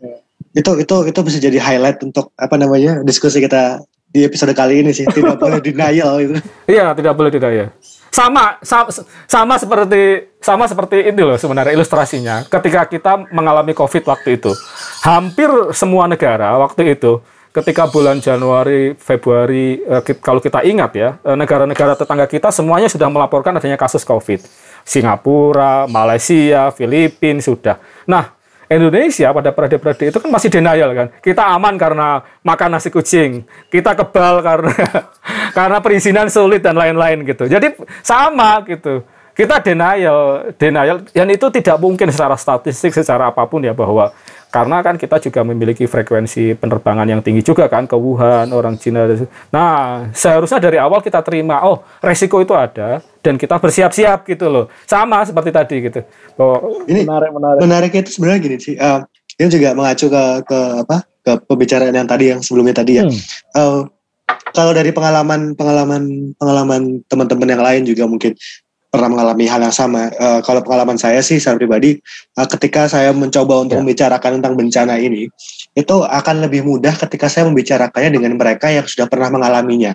[0.52, 4.92] Itu itu itu bisa jadi highlight untuk apa namanya diskusi kita di episode kali ini
[4.96, 6.36] sih tidak boleh denial itu.
[6.68, 7.72] Iya tidak boleh denial.
[8.16, 8.88] Sama, sama
[9.28, 12.48] sama seperti sama seperti itu loh sebenarnya ilustrasinya.
[12.48, 14.56] Ketika kita mengalami COVID waktu itu,
[15.04, 17.20] hampir semua negara waktu itu
[17.56, 23.08] ketika bulan Januari, Februari, eh, kalau kita ingat ya, eh, negara-negara tetangga kita semuanya sudah
[23.08, 24.44] melaporkan adanya kasus COVID.
[24.84, 27.80] Singapura, Malaysia, Filipina sudah.
[28.06, 28.36] Nah,
[28.70, 31.08] Indonesia pada periode-periode itu kan masih denial kan.
[31.22, 33.46] Kita aman karena makan nasi kucing.
[33.70, 34.74] Kita kebal karena
[35.58, 37.46] karena perizinan sulit dan lain-lain gitu.
[37.46, 39.06] Jadi sama gitu.
[39.36, 44.16] Kita denial, denial dan itu tidak mungkin secara statistik secara apa pun ya bahwa
[44.56, 49.04] karena kan kita juga memiliki frekuensi penerbangan yang tinggi juga kan ke Wuhan orang Cina
[49.52, 54.66] nah seharusnya dari awal kita terima oh resiko itu ada dan kita bersiap-siap gitu loh.
[54.86, 56.06] Sama seperti tadi gitu.
[56.38, 57.60] Bahwa ini menarik menarik.
[57.66, 59.02] menariknya itu sebenarnya gini sih uh,
[59.42, 63.04] ini juga mengacu ke ke apa ke pembicaraan yang tadi yang sebelumnya tadi ya.
[63.10, 63.18] Hmm.
[63.58, 63.82] uh,
[64.54, 68.38] kalau dari pengalaman pengalaman pengalaman teman-teman yang lain juga mungkin
[68.96, 70.08] pernah mengalami hal yang sama.
[70.16, 72.00] Uh, kalau pengalaman saya sih secara pribadi,
[72.40, 73.84] uh, ketika saya mencoba untuk yeah.
[73.84, 75.28] membicarakan tentang bencana ini,
[75.76, 79.92] itu akan lebih mudah ketika saya membicarakannya dengan mereka yang sudah pernah mengalaminya.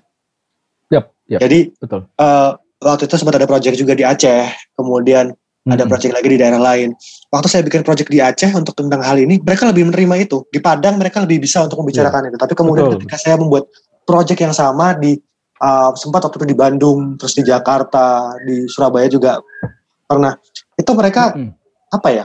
[0.93, 2.05] Yep, yep, Jadi betul.
[2.21, 5.73] Uh, waktu itu sempat ada proyek juga di Aceh, kemudian mm-hmm.
[5.73, 6.93] ada proyek lagi di daerah lain.
[7.33, 10.45] Waktu saya bikin proyek di Aceh untuk tentang hal ini, mereka lebih menerima itu.
[10.53, 12.31] Di Padang mereka lebih bisa untuk membicarakan yeah.
[12.35, 12.37] itu.
[12.37, 12.97] Tapi kemudian betul.
[13.01, 13.65] ketika saya membuat
[14.05, 15.17] proyek yang sama di
[15.61, 19.38] uh, sempat waktu itu di Bandung, terus di Jakarta, di Surabaya juga
[20.09, 20.35] pernah.
[20.75, 21.53] itu mereka hmm.
[21.92, 22.25] apa ya?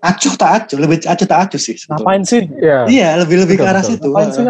[0.00, 2.00] Acuh tak acuh lebih acuh tak acuh sih sebetulnya.
[2.00, 2.42] ngapain sih?
[2.56, 2.78] Ya.
[2.88, 4.08] iya lebih lebih ke arah situ.
[4.08, 4.44] Ngapain sih?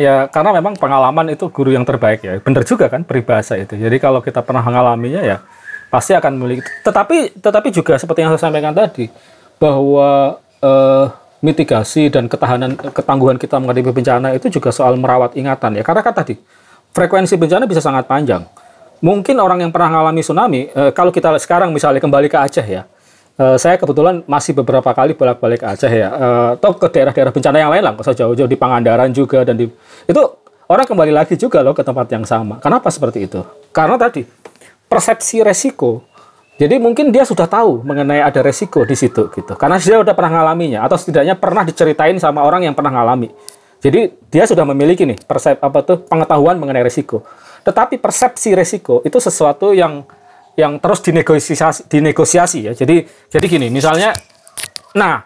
[0.00, 2.40] Ya karena memang pengalaman itu guru yang terbaik ya.
[2.40, 3.76] Benar juga kan peribahasa itu.
[3.76, 5.44] Jadi kalau kita pernah mengalaminya ya
[5.92, 6.64] pasti akan memiliki.
[6.80, 9.12] Tetapi tetapi juga seperti yang saya sampaikan tadi
[9.60, 11.06] bahwa eh,
[11.44, 15.84] mitigasi dan ketahanan ketangguhan kita menghadapi bencana itu juga soal merawat ingatan ya.
[15.84, 16.40] Karena kan tadi
[16.92, 18.46] frekuensi bencana bisa sangat panjang
[19.00, 22.84] mungkin orang yang pernah mengalami tsunami eh, kalau kita sekarang misalnya kembali ke Aceh ya
[23.38, 27.56] eh, saya kebetulan masih beberapa kali bolak-balik ke Aceh ya eh, atau ke daerah-daerah bencana
[27.56, 29.70] yang lain lah kalau jauh-jauh di Pangandaran juga dan di
[30.04, 30.22] itu
[30.70, 33.40] orang kembali lagi juga loh ke tempat yang sama kenapa seperti itu
[33.72, 34.22] karena tadi
[34.90, 36.02] persepsi resiko.
[36.60, 39.54] Jadi mungkin dia sudah tahu mengenai ada resiko di situ gitu.
[39.56, 43.32] Karena dia sudah pernah ngalaminya atau setidaknya pernah diceritain sama orang yang pernah ngalami.
[43.80, 47.24] Jadi dia sudah memiliki nih persep apa tuh pengetahuan mengenai resiko.
[47.64, 50.04] Tetapi persepsi resiko itu sesuatu yang
[50.60, 52.72] yang terus dinegosiasi dinegosiasi ya.
[52.76, 54.12] Jadi jadi gini, misalnya
[54.92, 55.24] nah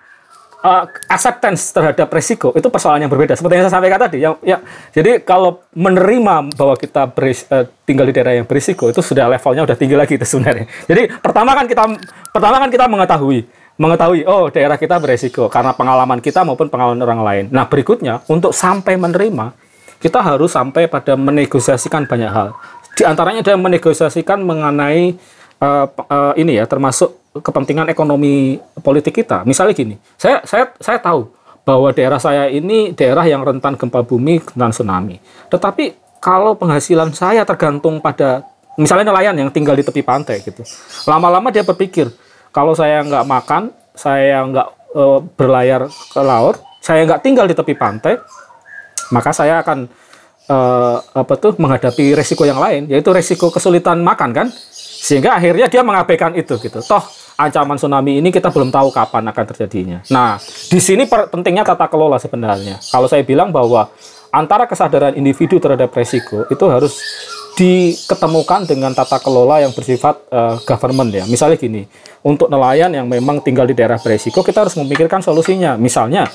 [0.64, 3.36] uh, acceptance terhadap resiko itu persoalan yang berbeda.
[3.36, 4.62] Seperti yang saya sampaikan tadi, ya, ya
[4.94, 9.66] jadi kalau menerima bahwa kita beris, uh, tinggal di daerah yang berisiko itu sudah levelnya
[9.66, 10.70] udah tinggi lagi itu sebenarnya.
[10.88, 11.84] Jadi pertama kan kita
[12.32, 17.20] pertama kan kita mengetahui mengetahui oh daerah kita berisiko karena pengalaman kita maupun pengalaman orang
[17.22, 17.44] lain.
[17.50, 19.50] Nah berikutnya untuk sampai menerima
[19.98, 22.54] kita harus sampai pada menegosiasikan banyak hal.
[22.94, 25.18] Di antaranya adalah menegosiasikan mengenai
[25.58, 29.42] uh, uh, ini ya termasuk kepentingan ekonomi politik kita.
[29.42, 31.26] Misalnya gini, saya saya saya tahu
[31.66, 35.18] bahwa daerah saya ini daerah yang rentan gempa bumi dan tsunami.
[35.50, 38.46] Tetapi kalau penghasilan saya tergantung pada
[38.78, 40.62] misalnya nelayan yang tinggal di tepi pantai gitu,
[41.08, 42.12] lama-lama dia berpikir
[42.54, 43.62] kalau saya nggak makan,
[43.98, 45.02] saya nggak e,
[45.34, 48.14] berlayar ke laut, saya nggak tinggal di tepi pantai,
[49.10, 49.90] maka saya akan
[50.46, 50.56] e,
[51.18, 54.46] apa tuh menghadapi resiko yang lain, yaitu resiko kesulitan makan kan,
[55.04, 56.78] sehingga akhirnya dia mengabaikan itu gitu.
[56.78, 57.02] Toh
[57.34, 59.98] ancaman tsunami ini kita belum tahu kapan akan terjadinya.
[60.14, 60.38] Nah,
[60.70, 62.78] di sini pentingnya tata kelola sebenarnya.
[62.78, 63.90] Kalau saya bilang bahwa
[64.30, 67.02] antara kesadaran individu terhadap resiko itu harus
[67.54, 71.24] diketemukan dengan tata kelola yang bersifat uh, government ya.
[71.30, 71.86] Misalnya gini,
[72.26, 75.78] untuk nelayan yang memang tinggal di daerah beresiko, kita harus memikirkan solusinya.
[75.78, 76.26] Misalnya,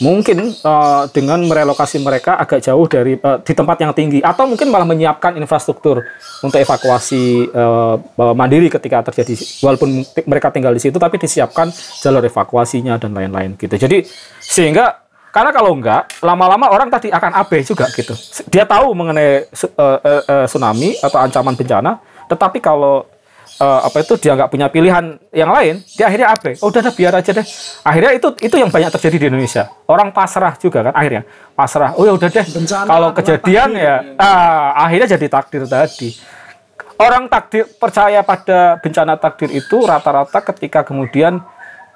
[0.00, 4.72] mungkin uh, dengan merelokasi mereka agak jauh dari uh, di tempat yang tinggi, atau mungkin
[4.72, 6.08] malah menyiapkan infrastruktur
[6.40, 8.00] untuk evakuasi uh,
[8.32, 11.68] mandiri ketika terjadi, walaupun mereka tinggal di situ, tapi disiapkan
[12.00, 13.76] jalur evakuasinya dan lain-lain gitu.
[13.76, 14.08] Jadi
[14.40, 15.01] sehingga
[15.32, 18.12] karena kalau enggak, lama-lama orang tadi akan abai juga gitu.
[18.52, 21.96] Dia tahu mengenai uh, uh, uh, tsunami atau ancaman bencana,
[22.28, 23.08] tetapi kalau
[23.56, 26.60] uh, apa itu dia nggak punya pilihan yang lain, dia akhirnya abai.
[26.60, 27.46] Oh udah, udah biar aja deh.
[27.80, 29.72] Akhirnya itu itu yang banyak terjadi di Indonesia.
[29.88, 31.24] Orang pasrah juga kan akhirnya
[31.56, 31.96] pasrah.
[31.96, 32.46] Oh ya udah deh.
[32.52, 33.96] Bencana, kalau kejadian ya, ya.
[34.20, 36.12] Uh, akhirnya jadi takdir tadi.
[37.00, 41.40] Orang takdir percaya pada bencana takdir itu rata-rata ketika kemudian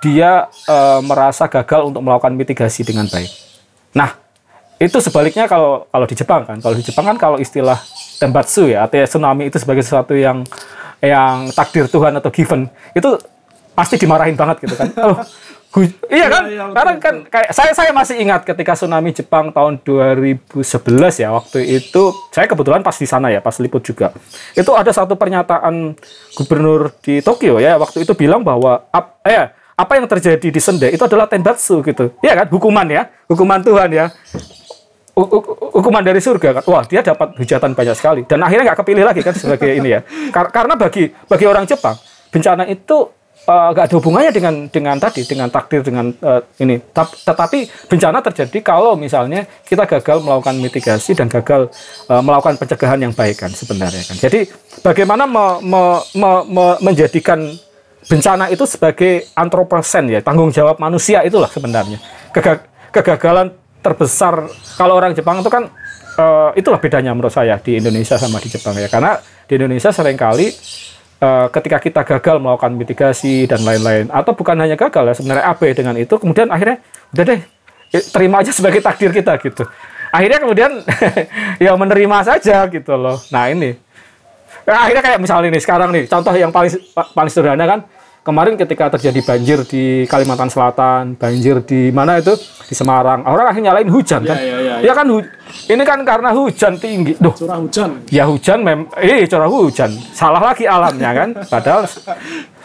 [0.05, 3.31] dia e, merasa gagal untuk melakukan mitigasi dengan baik.
[3.97, 4.13] Nah,
[4.77, 6.59] itu sebaliknya kalau kalau di Jepang kan.
[6.61, 7.81] Kalau di Jepang kan kalau istilah
[8.21, 10.45] tembatsu ya, artinya tsunami itu sebagai sesuatu yang
[11.01, 13.21] yang takdir Tuhan atau given, itu
[13.77, 14.89] pasti dimarahin banget gitu kan.
[15.77, 16.49] Oh, iya kan?
[16.49, 20.65] Ya, ya, Karena kan kayak saya saya masih ingat ketika tsunami Jepang tahun 2011
[21.21, 24.17] ya, waktu itu saya kebetulan pas di sana ya, pas liput juga.
[24.57, 25.93] Itu ada satu pernyataan
[26.33, 30.89] gubernur di Tokyo ya, waktu itu bilang bahwa ap, eh apa yang terjadi di Sende
[30.89, 32.17] itu adalah tenbatsu gitu.
[32.25, 32.49] Ya kan?
[32.49, 34.09] Hukuman ya, hukuman Tuhan ya.
[35.77, 36.63] Hukuman dari surga kan.
[36.69, 40.01] Wah, dia dapat hujatan banyak sekali dan akhirnya nggak kepilih lagi kan sebagai ini ya.
[40.33, 41.97] Karena bagi bagi orang Jepang,
[42.33, 43.13] bencana itu
[43.49, 46.77] eh, nggak uh, ada hubungannya dengan dengan tadi dengan takdir dengan uh, ini
[47.25, 51.73] tetapi bencana terjadi kalau misalnya kita gagal melakukan mitigasi dan gagal
[52.13, 54.51] uh, melakukan pencegahan yang baik kan sebenarnya kan jadi
[54.85, 55.83] bagaimana me, me,
[56.17, 57.57] me, me, menjadikan
[58.07, 61.99] bencana itu sebagai antroposen ya tanggung jawab manusia itulah sebenarnya.
[62.31, 64.47] Kegag kegagalan terbesar
[64.79, 65.69] kalau orang Jepang itu kan
[66.19, 68.87] uh, itulah bedanya menurut saya di Indonesia sama di Jepang ya.
[68.87, 70.51] Karena di Indonesia sering kali
[71.23, 75.69] uh, ketika kita gagal melakukan mitigasi dan lain-lain atau bukan hanya gagal ya sebenarnya abe
[75.75, 76.83] dengan itu kemudian akhirnya
[77.15, 77.41] udah deh
[78.11, 79.67] terima aja sebagai takdir kita gitu.
[80.15, 80.71] Akhirnya kemudian
[81.65, 83.19] ya menerima saja gitu loh.
[83.35, 83.75] Nah ini.
[84.67, 86.75] Akhirnya kayak misalnya ini sekarang nih contoh yang paling
[87.15, 87.81] paling sederhana kan
[88.27, 92.35] kemarin ketika terjadi banjir di Kalimantan Selatan, banjir di mana itu
[92.67, 94.39] di Semarang, orang akhirnya nyalain hujan ya, kan?
[94.43, 94.75] Ya, ya, ya.
[94.83, 95.07] ya kan
[95.71, 98.03] ini kan karena hujan tinggi, Duh, curah hujan.
[98.11, 101.29] Ya hujan mem, eh curah hujan, salah lagi alamnya kan?
[101.47, 101.87] Padahal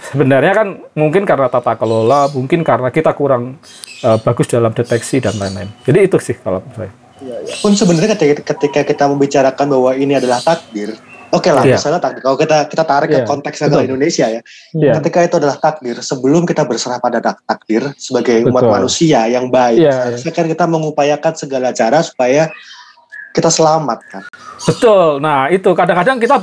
[0.09, 3.61] sebenarnya kan mungkin karena tata kelola, mungkin karena kita kurang
[4.01, 5.69] uh, bagus dalam deteksi dan lain-lain.
[5.85, 6.89] Jadi itu sih kalau saya.
[7.21, 7.53] Ya, ya.
[7.61, 10.97] Pun sebenarnya ketika, ketika kita membicarakan bahwa ini adalah takdir,
[11.31, 11.79] Oke okay lah, yeah.
[11.79, 12.21] misalnya takdir.
[12.27, 13.15] Kalau kita kita tarik yeah.
[13.15, 13.29] ke iya.
[13.31, 14.41] konteks agama Indonesia ya,
[14.75, 14.95] yeah.
[14.99, 18.51] ketika itu adalah takdir, sebelum kita berserah pada takdir sebagai Betul.
[18.51, 22.51] umat manusia yang baik, yeah, kan kita mengupayakan segala cara supaya
[23.31, 24.23] kita selamat kan.
[24.59, 25.23] Betul.
[25.23, 26.35] Nah itu kadang-kadang kita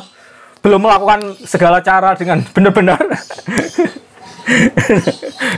[0.64, 3.00] belum melakukan segala cara dengan benar-benar.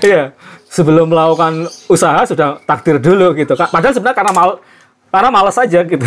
[0.02, 0.34] Iya,
[0.66, 3.54] sebelum melakukan usaha sudah takdir dulu gitu.
[3.54, 4.50] Padahal sebenarnya karena mal
[5.10, 6.06] karena males aja gitu.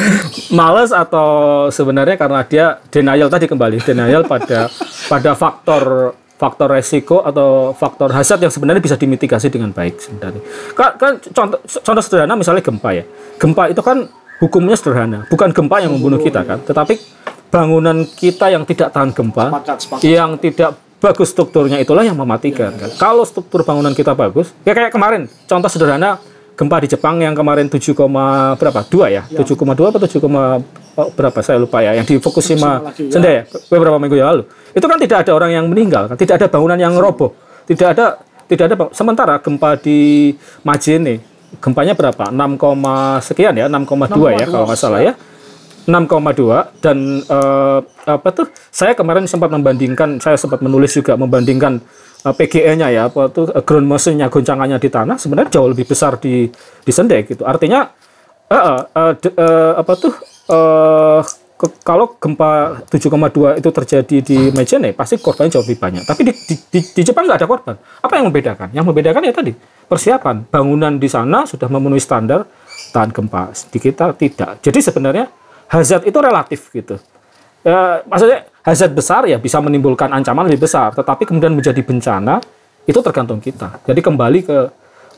[0.58, 1.28] Males atau
[1.68, 4.72] sebenarnya karena dia denial tadi kembali denial pada
[5.12, 10.42] pada faktor faktor resiko atau faktor hasad yang sebenarnya bisa dimitigasi dengan baik sebenarnya.
[10.72, 13.04] Kan, kan contoh contoh sederhana misalnya gempa ya.
[13.36, 14.08] Gempa itu kan
[14.40, 16.62] hukumnya sederhana bukan gempa yang membunuh kita kan.
[16.64, 16.94] Tetapi
[17.52, 20.00] bangunan kita yang tidak tahan gempa sepakat, sepakat.
[20.04, 22.90] yang tidak bagus strukturnya itulah yang mematikan ya, kan.
[22.98, 26.18] kalau struktur bangunan kita bagus ya kayak kemarin contoh sederhana
[26.58, 27.78] gempa di Jepang yang kemarin 7,
[28.58, 28.82] berapa?
[28.82, 29.22] 2 ya?
[29.30, 29.42] ya.
[29.46, 30.26] 7,2 atau 7,
[30.98, 31.38] oh, berapa?
[31.38, 31.94] Saya lupa ya.
[31.94, 33.42] Yang di Fukushima, Fukushima Senda ya.
[33.70, 34.42] Beberapa minggu yang lalu.
[34.74, 36.18] Itu kan tidak ada orang yang meninggal, kan?
[36.18, 37.30] tidak ada bangunan yang roboh.
[37.70, 38.18] Tidak ada
[38.48, 40.32] tidak ada sementara gempa di
[40.66, 41.20] Majene
[41.62, 42.28] gempanya berapa?
[42.28, 42.58] 6,
[43.24, 45.14] sekian ya, 6,2 ya kalau nggak salah ya.
[45.88, 51.80] 6,2 dan uh, apa tuh saya kemarin sempat membandingkan saya sempat menulis juga membandingkan
[52.28, 55.88] uh, eh, PGE-nya ya apa tuh uh, ground motion-nya goncangannya di tanah sebenarnya jauh lebih
[55.88, 56.44] besar di
[56.84, 57.48] di Sendek gitu.
[57.48, 57.88] Artinya
[58.52, 60.12] uh, uh, uh, uh, apa tuh
[60.52, 61.24] uh,
[61.58, 66.04] ke, kalau gempa 7,2 itu terjadi di Majene pasti korbannya jauh lebih banyak.
[66.04, 67.74] Tapi di, di, di, di Jepang nggak ada korban.
[68.04, 68.68] Apa yang membedakan?
[68.76, 69.56] Yang membedakan ya tadi
[69.88, 70.52] persiapan.
[70.52, 72.44] Bangunan di sana sudah memenuhi standar
[72.92, 74.60] tahan gempa di kita tidak.
[74.60, 76.96] Jadi sebenarnya hazard itu relatif gitu.
[77.62, 77.72] E,
[78.08, 82.40] maksudnya hazard besar ya bisa menimbulkan ancaman lebih besar, tetapi kemudian menjadi bencana
[82.88, 83.84] itu tergantung kita.
[83.84, 84.58] Jadi kembali ke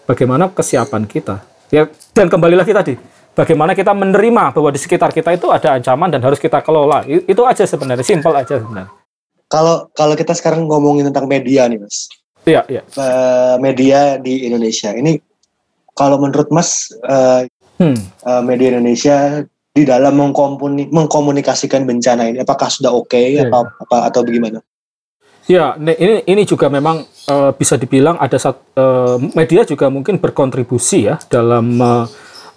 [0.04, 1.42] bagaimana kesiapan kita.
[1.70, 2.98] Ya dan kembali lagi tadi,
[3.38, 7.06] bagaimana kita menerima bahwa di sekitar kita itu ada ancaman dan harus kita kelola.
[7.06, 8.90] Itu aja sebenarnya, simpel aja sebenarnya.
[9.46, 12.10] Kalau kalau kita sekarang ngomongin tentang media nih, Mas.
[12.42, 12.82] Iya, iya.
[12.96, 15.20] Uh, media di Indonesia ini
[15.92, 17.44] kalau menurut Mas uh,
[17.76, 17.98] hmm.
[18.24, 20.18] uh, media Indonesia di dalam
[20.90, 23.46] mengkomunikasikan bencana ini apakah sudah oke okay, yeah.
[23.46, 24.58] atau apa atau bagaimana?
[25.46, 31.10] Ya, ini ini juga memang uh, bisa dibilang ada sat, uh, media juga mungkin berkontribusi
[31.10, 32.06] ya dalam uh,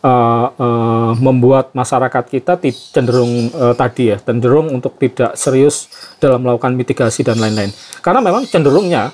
[0.03, 2.59] uh, uh, membuat masyarakat kita
[2.93, 5.89] cenderung uh, tadi ya cenderung untuk tidak serius
[6.21, 7.73] dalam melakukan mitigasi dan lain-lain.
[8.03, 9.09] Karena memang cenderungnya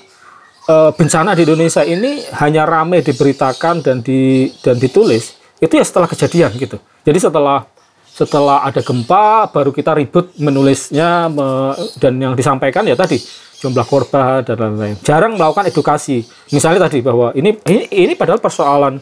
[0.68, 6.08] uh, bencana di Indonesia ini hanya ramai diberitakan dan di dan ditulis itu ya setelah
[6.10, 6.76] kejadian gitu.
[7.00, 7.64] Jadi setelah
[8.14, 13.16] setelah ada gempa baru kita ribut menulisnya me, dan yang disampaikan ya tadi
[13.60, 14.96] jumlah korban dan lain-lain.
[15.04, 16.24] Jarang melakukan edukasi.
[16.50, 19.00] Misalnya tadi bahwa ini ini, ini padahal persoalan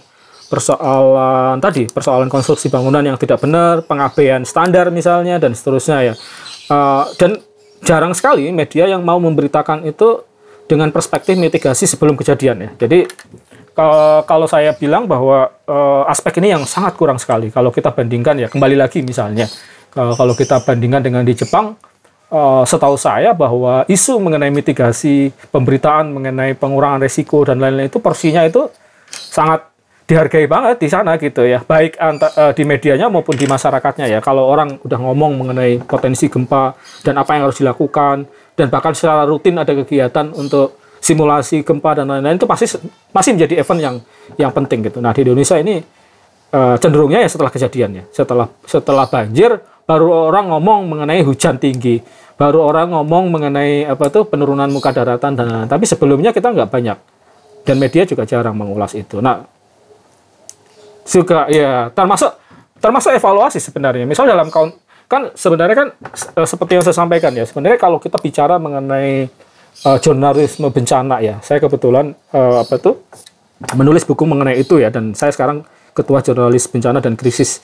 [0.49, 6.14] persoalan tadi persoalan konstruksi bangunan yang tidak benar, pengabaian standar misalnya dan seterusnya ya.
[6.68, 7.38] Uh, dan
[7.87, 10.27] jarang sekali media yang mau memberitakan itu
[10.68, 12.71] dengan perspektif mitigasi sebelum kejadian ya.
[12.85, 13.09] Jadi
[14.27, 17.55] kalau saya bilang bahwa uh, aspek ini yang sangat kurang sekali.
[17.55, 19.47] Kalau kita bandingkan ya kembali lagi misalnya
[19.95, 21.75] kalau kita bandingkan dengan di Jepang
[22.31, 28.45] uh, setahu saya bahwa isu mengenai mitigasi pemberitaan mengenai pengurangan risiko dan lain-lain itu porsinya
[28.45, 28.69] itu
[29.09, 29.64] sangat
[30.09, 31.61] dihargai banget di sana gitu ya.
[31.61, 34.19] Baik anta, uh, di medianya maupun di masyarakatnya ya.
[34.25, 36.73] Kalau orang udah ngomong mengenai potensi gempa
[37.05, 38.25] dan apa yang harus dilakukan
[38.57, 42.67] dan bahkan secara rutin ada kegiatan untuk simulasi gempa dan lain-lain itu pasti
[43.15, 43.97] masih menjadi event yang
[44.37, 44.99] yang penting gitu.
[44.99, 45.81] Nah di Indonesia ini
[46.53, 49.59] uh, cenderungnya ya setelah kejadian ya, setelah setelah banjir
[49.89, 52.03] baru orang ngomong mengenai hujan tinggi,
[52.37, 55.71] baru orang ngomong mengenai apa tuh penurunan muka daratan dan lain-lain.
[55.71, 56.99] Tapi sebelumnya kita nggak banyak
[57.65, 59.23] dan media juga jarang mengulas itu.
[59.25, 59.49] Nah
[61.09, 62.37] juga ya termasuk
[62.79, 64.05] termasuk evaluasi sebenarnya.
[64.05, 64.53] Misal dalam
[65.09, 65.89] kan sebenarnya kan
[66.37, 69.33] eh, seperti yang saya sampaikan ya sebenarnya kalau kita bicara mengenai
[69.85, 71.38] uh, jurnalisme bencana ya.
[71.45, 73.05] Saya kebetulan uh, apa tuh
[73.75, 77.59] menulis buku mengenai itu ya dan saya sekarang ketua jurnalis bencana dan krisis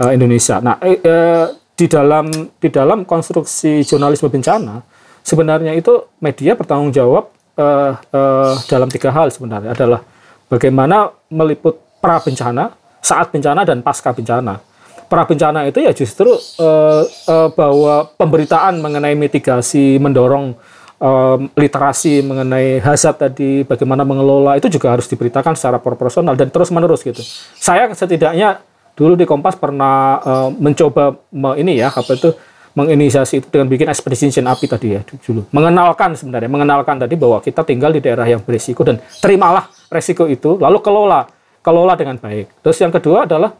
[0.00, 0.56] uh, Indonesia.
[0.64, 4.80] Nah, eh, di dalam di dalam konstruksi jurnalisme bencana
[5.26, 10.00] sebenarnya itu media bertanggung jawab uh, uh, dalam tiga hal sebenarnya adalah
[10.46, 14.60] bagaimana meliput pra bencana, saat bencana dan pasca bencana.
[15.04, 20.56] Pra bencana itu ya justru uh, uh, bahwa pemberitaan mengenai mitigasi mendorong
[21.04, 26.72] um, literasi mengenai hazard tadi, bagaimana mengelola itu juga harus diberitakan secara proporsional dan terus
[26.72, 27.20] menerus gitu.
[27.60, 28.64] Saya setidaknya
[28.96, 32.32] dulu di Kompas pernah uh, mencoba me, ini ya apa itu
[32.74, 35.46] menginisiasi itu dengan bikin ekspedisi api tadi ya dulu.
[35.54, 40.58] Mengenalkan sebenarnya, mengenalkan tadi bahwa kita tinggal di daerah yang berisiko dan terimalah resiko itu,
[40.58, 41.30] lalu kelola,
[41.62, 42.50] kelola dengan baik.
[42.66, 43.54] Terus yang kedua adalah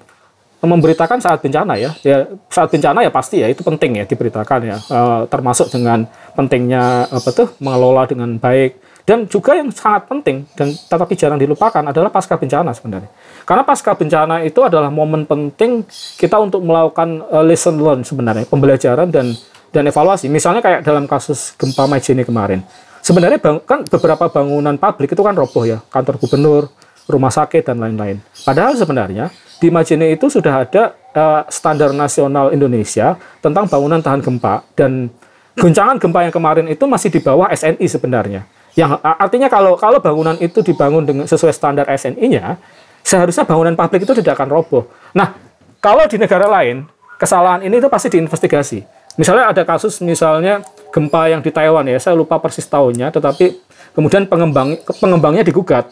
[0.66, 1.92] memberitakan saat bencana ya.
[2.00, 4.76] Ya saat bencana ya pasti ya itu penting ya diberitakan ya.
[4.88, 10.72] Uh, termasuk dengan pentingnya apa tuh mengelola dengan baik dan juga yang sangat penting dan
[10.72, 13.12] tetapi jarang dilupakan adalah pasca bencana sebenarnya.
[13.44, 15.84] Karena pasca bencana itu adalah momen penting
[16.16, 19.36] kita untuk melakukan uh, lesson learn sebenarnya, pembelajaran dan
[19.68, 20.32] dan evaluasi.
[20.32, 22.64] Misalnya kayak dalam kasus gempa Majene kemarin.
[23.04, 26.72] Sebenarnya bang, kan beberapa bangunan publik itu kan roboh ya, kantor gubernur,
[27.04, 28.16] rumah sakit dan lain-lain.
[28.48, 29.28] Padahal sebenarnya
[29.64, 35.08] di Majene itu sudah ada uh, standar nasional Indonesia tentang bangunan tahan gempa dan
[35.56, 38.44] guncangan gempa yang kemarin itu masih di bawah SNI sebenarnya.
[38.76, 42.60] Yang artinya kalau kalau bangunan itu dibangun dengan sesuai standar SNI-nya,
[43.00, 44.84] seharusnya bangunan publik itu tidak akan roboh.
[45.16, 45.32] Nah,
[45.80, 46.84] kalau di negara lain,
[47.16, 48.84] kesalahan ini itu pasti diinvestigasi.
[49.16, 50.60] Misalnya ada kasus misalnya
[50.92, 53.64] gempa yang di Taiwan ya, saya lupa persis tahunnya, tetapi
[53.96, 55.88] kemudian pengembang pengembangnya digugat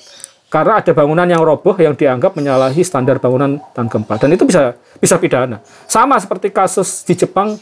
[0.52, 4.76] karena ada bangunan yang roboh yang dianggap menyalahi standar bangunan tahan gempa dan itu bisa
[5.00, 5.64] bisa pidana.
[5.88, 7.56] Sama seperti kasus di Jepang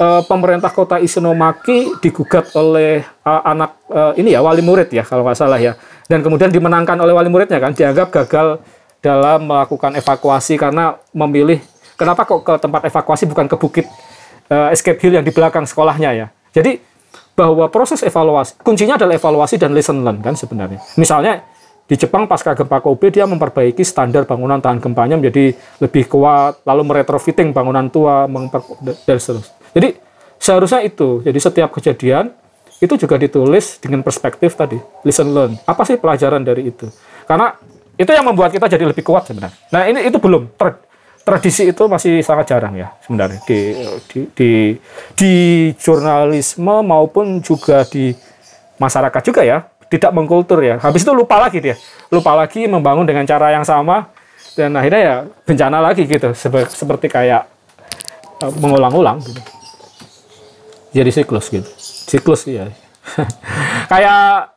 [0.00, 5.28] uh, pemerintah kota Isinomaki digugat oleh uh, anak uh, ini ya wali murid ya kalau
[5.28, 5.76] nggak salah ya.
[6.08, 8.64] Dan kemudian dimenangkan oleh wali muridnya kan dianggap gagal
[9.04, 11.60] dalam melakukan evakuasi karena memilih
[12.00, 13.84] kenapa kok ke tempat evakuasi bukan ke bukit
[14.48, 16.26] uh, escape hill yang di belakang sekolahnya ya?
[16.56, 16.80] Jadi
[17.36, 20.80] bahwa proses evaluasi kuncinya adalah evaluasi dan lesson learn kan sebenarnya.
[20.96, 21.51] Misalnya
[21.86, 25.52] di Jepang pasca gempa Kobe dia memperbaiki standar bangunan tahan gempanya menjadi
[25.82, 28.24] lebih kuat lalu meretrofitting bangunan tua
[29.04, 29.88] dan seterusnya jadi
[30.42, 31.22] seharusnya itu.
[31.24, 32.34] Jadi setiap kejadian
[32.82, 34.74] itu juga ditulis dengan perspektif tadi,
[35.06, 35.54] listen learn.
[35.62, 36.90] Apa sih pelajaran dari itu?
[37.24, 37.54] Karena
[37.94, 39.54] itu yang membuat kita jadi lebih kuat sebenarnya.
[39.70, 40.82] Nah ini itu belum ter,
[41.22, 43.58] tradisi itu masih sangat jarang ya sebenarnya di,
[44.10, 44.50] di di
[45.14, 45.32] di
[45.78, 48.10] jurnalisme maupun juga di
[48.82, 49.62] masyarakat juga ya
[49.92, 50.80] tidak mengkultur ya.
[50.80, 51.76] Habis itu lupa lagi dia,
[52.08, 54.08] lupa lagi membangun dengan cara yang sama.
[54.52, 56.32] Dan akhirnya ya bencana lagi gitu.
[56.32, 57.44] Seperti kayak
[58.40, 59.40] uh, mengulang-ulang gitu.
[60.92, 61.68] Jadi siklus gitu.
[62.08, 62.68] Siklus ya
[63.92, 64.52] kayak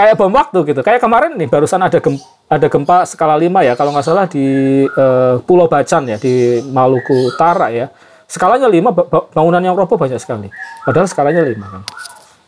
[0.00, 0.80] kayak bom waktu gitu.
[0.80, 3.72] Kayak kemarin nih barusan ada gempa, ada gempa skala 5 ya.
[3.76, 4.44] Kalau nggak salah di
[4.88, 7.88] uh, Pulau Bacan ya di Maluku Utara ya.
[8.30, 10.52] Skalanya 5 bangunan yang roboh banyak sekali.
[10.86, 11.82] Padahal skalanya 5 kan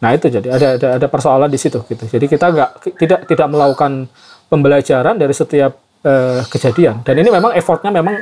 [0.03, 3.47] nah itu jadi ada ada ada persoalan di situ gitu jadi kita nggak tidak tidak
[3.47, 4.11] melakukan
[4.51, 8.19] pembelajaran dari setiap uh, kejadian dan ini memang effortnya memang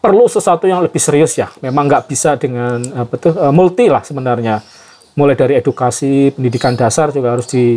[0.00, 1.52] perlu sesuatu yang lebih serius ya.
[1.60, 4.64] Memang nggak bisa dengan apa tuh uh, multi lah sebenarnya.
[5.14, 7.76] Mulai dari edukasi, pendidikan dasar juga harus di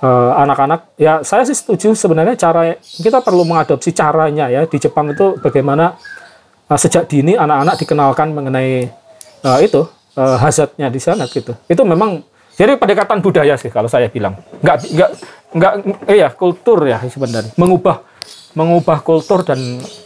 [0.00, 0.96] eh, anak-anak.
[0.96, 5.36] Uh, ya saya sih setuju sebenarnya cara kita perlu mengadopsi caranya ya di Jepang itu
[5.44, 5.92] bagaimana
[6.66, 8.90] uh, sejak dini anak-anak dikenalkan mengenai
[9.60, 9.82] itu
[10.16, 11.52] hazardnya di sana gitu.
[11.68, 12.24] Itu memang
[12.54, 14.38] jadi pendekatan budaya sih kalau saya bilang.
[14.62, 15.10] Nggak nggak
[15.54, 15.72] nggak
[16.10, 18.02] iya kultur ya sebenarnya mengubah
[18.54, 19.58] mengubah kultur dan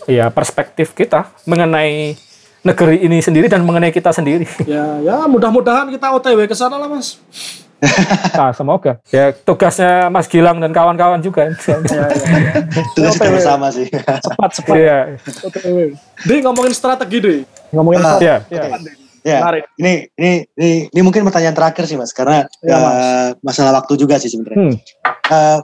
[0.09, 2.17] ya perspektif kita mengenai
[2.65, 4.49] negeri ini sendiri dan mengenai kita sendiri.
[4.65, 7.21] Ya, ya mudah-mudahan kita OTW ke sana lah, Mas.
[8.35, 8.99] nah, semoga.
[9.15, 11.47] Ya tugasnya Mas Gilang dan kawan-kawan juga.
[11.47, 12.09] ya, ya.
[12.99, 13.87] Tugas kita bersama sih.
[13.95, 14.75] Cepat, cepat.
[14.75, 14.99] Ya.
[15.23, 15.95] OTW.
[16.27, 17.39] Di ngomongin strategi deh.
[17.71, 18.43] Ngomongin uh, ya.
[18.51, 18.75] ya.
[19.27, 19.43] Ya,
[19.79, 22.95] ini, ini ini ini mungkin pertanyaan terakhir sih mas, karena ya, mas.
[22.95, 24.57] Uh, masalah waktu juga sih sebenarnya.
[24.59, 24.75] Hmm.
[25.29, 25.61] Uh,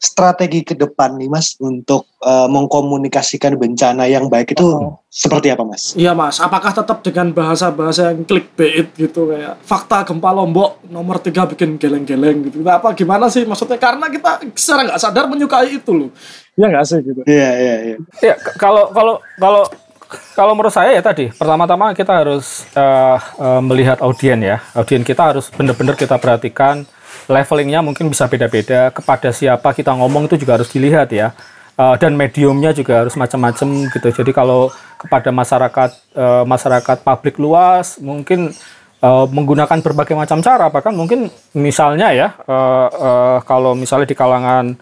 [0.00, 4.96] strategi ke depan nih Mas untuk uh, mengkomunikasikan bencana yang baik itu oh.
[5.12, 5.92] seperti apa Mas?
[5.92, 11.44] Iya Mas, apakah tetap dengan bahasa-bahasa yang clickbait gitu kayak fakta gempa Lombok nomor tiga
[11.44, 12.64] bikin geleng-geleng gitu.
[12.64, 13.76] Nah, apa gimana sih maksudnya?
[13.76, 16.10] Karena kita secara nggak sadar menyukai itu loh.
[16.56, 17.20] Iya nggak sih gitu.
[17.28, 17.96] Iya iya iya.
[18.24, 19.68] Iya kalau kalau kalau
[20.34, 24.58] kalau menurut saya ya tadi pertama-tama kita harus uh, uh, melihat audien ya.
[24.74, 26.86] Audien kita harus benar-benar kita perhatikan.
[27.30, 31.34] Levelingnya mungkin bisa beda-beda kepada siapa kita ngomong itu juga harus dilihat ya.
[31.78, 34.08] Uh, dan mediumnya juga harus macam-macam gitu.
[34.12, 34.68] Jadi kalau
[35.00, 38.52] kepada masyarakat uh, masyarakat publik luas mungkin
[39.00, 44.76] uh, menggunakan berbagai macam cara bahkan mungkin misalnya ya uh, uh, kalau misalnya di kalangan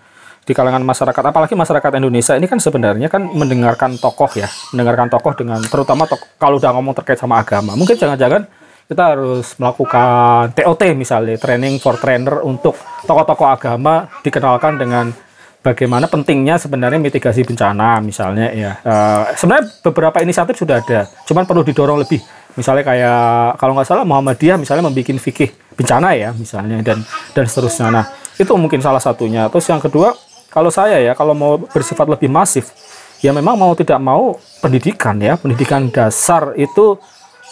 [0.48, 5.36] di kalangan masyarakat apalagi masyarakat Indonesia ini kan sebenarnya kan mendengarkan tokoh ya mendengarkan tokoh
[5.36, 7.76] dengan terutama tokoh, kalau udah ngomong terkait sama agama.
[7.76, 8.48] Mungkin jangan-jangan
[8.88, 12.72] kita harus melakukan TOT misalnya training for trainer untuk
[13.04, 15.12] tokoh-tokoh agama dikenalkan dengan
[15.60, 18.72] bagaimana pentingnya sebenarnya mitigasi bencana misalnya ya.
[18.80, 22.24] Uh, sebenarnya beberapa inisiatif sudah ada cuman perlu didorong lebih.
[22.56, 27.04] Misalnya kayak kalau nggak salah Muhammadiyah misalnya membuat fikih bencana ya misalnya dan
[27.36, 27.92] dan seterusnya.
[27.92, 28.04] Nah
[28.40, 29.52] itu mungkin salah satunya.
[29.52, 30.16] Terus yang kedua
[30.58, 32.74] kalau saya ya kalau mau bersifat lebih masif
[33.22, 36.98] ya memang mau tidak mau pendidikan ya pendidikan dasar itu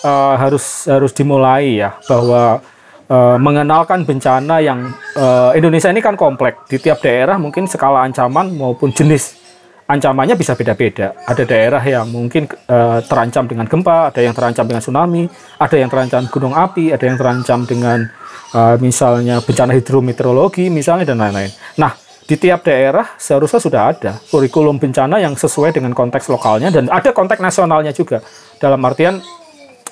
[0.02, 2.58] uh, harus harus dimulai ya bahwa
[3.06, 8.50] uh, mengenalkan bencana yang uh, Indonesia ini kan kompleks di tiap daerah mungkin skala ancaman
[8.58, 9.46] maupun jenis
[9.86, 11.14] ancamannya bisa beda-beda.
[11.30, 15.30] Ada daerah yang mungkin uh, terancam dengan gempa, ada yang terancam dengan tsunami,
[15.62, 18.10] ada yang terancam gunung api, ada yang terancam dengan
[18.50, 21.54] uh, misalnya bencana hidrometeorologi misalnya dan lain-lain.
[21.78, 21.94] Nah,
[22.26, 27.14] di tiap daerah seharusnya sudah ada kurikulum bencana yang sesuai dengan konteks lokalnya dan ada
[27.14, 28.18] konteks nasionalnya juga.
[28.58, 29.22] Dalam artian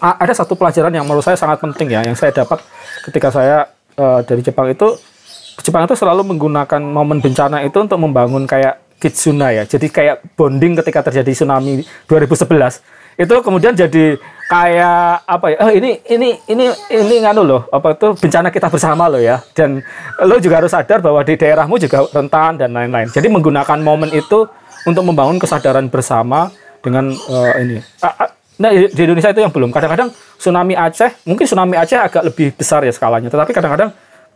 [0.02, 2.58] ada satu pelajaran yang menurut saya sangat penting ya yang saya dapat
[3.06, 4.98] ketika saya uh, dari Jepang itu
[5.62, 9.62] Jepang itu selalu menggunakan momen bencana itu untuk membangun kayak kitsuna ya.
[9.62, 12.82] Jadi kayak bonding ketika terjadi tsunami 2011
[13.14, 14.18] itu kemudian jadi
[14.50, 15.56] kayak apa ya?
[15.64, 19.40] Oh ini ini ini ini nganu loh, apa itu bencana kita bersama loh ya.
[19.56, 19.80] Dan
[20.24, 23.08] lo juga harus sadar bahwa di daerahmu juga rentan dan lain-lain.
[23.08, 24.44] Jadi menggunakan momen itu
[24.84, 26.52] untuk membangun kesadaran bersama
[26.84, 27.80] dengan uh, ini.
[28.54, 29.72] Nah di Indonesia itu yang belum.
[29.72, 33.32] Kadang-kadang tsunami Aceh, mungkin tsunami Aceh agak lebih besar ya skalanya.
[33.32, 33.90] Tetapi kadang-kadang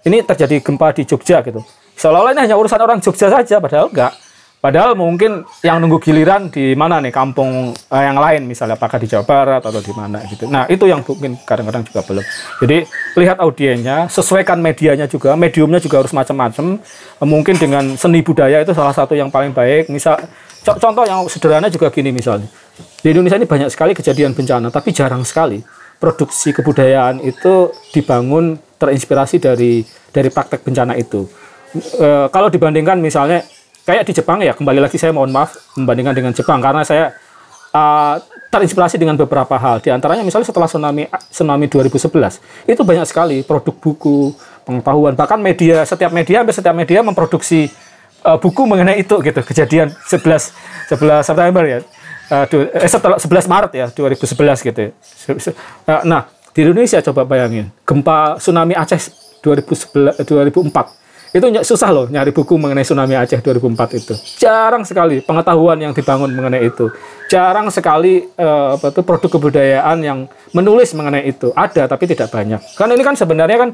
[0.09, 1.61] ini terjadi gempa di Jogja gitu.
[1.99, 4.15] Seolah-olah ini hanya urusan orang Jogja saja, padahal enggak
[4.59, 9.07] Padahal mungkin yang nunggu giliran di mana nih kampung uh, yang lain misalnya apakah di
[9.07, 10.51] Jawa Barat atau di mana gitu.
[10.51, 12.25] Nah itu yang mungkin kadang-kadang juga belum.
[12.67, 12.77] Jadi
[13.23, 16.83] lihat audiennya, sesuaikan medianya juga, mediumnya juga harus macam-macam.
[17.23, 19.95] Mungkin dengan seni budaya itu salah satu yang paling baik.
[19.95, 20.19] Misal
[20.67, 22.51] contoh yang sederhana juga gini misalnya.
[22.99, 25.63] Di Indonesia ini banyak sekali kejadian bencana, tapi jarang sekali
[26.03, 31.27] produksi kebudayaan itu dibangun terinspirasi dari dari praktek bencana itu.
[31.75, 33.43] E, kalau dibandingkan misalnya
[33.89, 37.17] kayak di Jepang ya kembali lagi saya mohon maaf membandingkan dengan Jepang karena saya
[37.73, 38.21] uh,
[38.53, 39.81] terinspirasi dengan beberapa hal.
[39.81, 44.37] Di antaranya misalnya setelah tsunami tsunami 2011 itu banyak sekali produk buku
[44.69, 47.73] pengetahuan bahkan media setiap media hampir setiap media memproduksi
[48.29, 51.79] uh, buku mengenai itu gitu kejadian 11 11 September ya
[52.29, 54.93] uh, eh, setelah 11 Maret ya 2011 gitu
[55.89, 59.09] uh, nah di Indonesia coba bayangin gempa tsunami Aceh
[59.41, 60.98] 2011 2004
[61.29, 64.15] itu susah loh nyari buku mengenai tsunami Aceh 2004 itu.
[64.41, 66.89] Jarang sekali pengetahuan yang dibangun mengenai itu.
[67.29, 70.19] Jarang sekali uh, apa itu produk kebudayaan yang
[70.57, 71.53] menulis mengenai itu.
[71.53, 72.61] Ada tapi tidak banyak.
[72.81, 73.71] Kan ini kan sebenarnya kan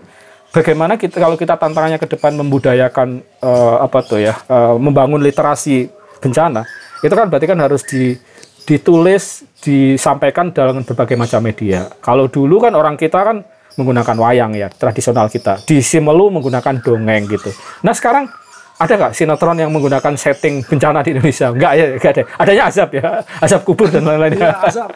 [0.50, 5.86] bagaimana kita kalau kita tantangannya ke depan membudayakan uh, apa tuh ya, uh, membangun literasi
[6.18, 6.66] bencana.
[7.06, 8.18] Itu kan berarti kan harus di
[8.64, 11.92] ditulis, disampaikan dalam berbagai macam media.
[12.00, 13.44] Kalau dulu kan orang kita kan
[13.74, 17.50] menggunakan wayang ya tradisional kita di Simelu menggunakan dongeng gitu
[17.82, 18.30] nah sekarang
[18.74, 21.46] ada nggak sinetron yang menggunakan setting bencana di Indonesia?
[21.54, 22.22] Enggak ya, enggak ada.
[22.42, 23.06] Adanya azab ya,
[23.38, 24.34] azab kubur dan lain-lain.
[24.34, 24.90] Iya, azab.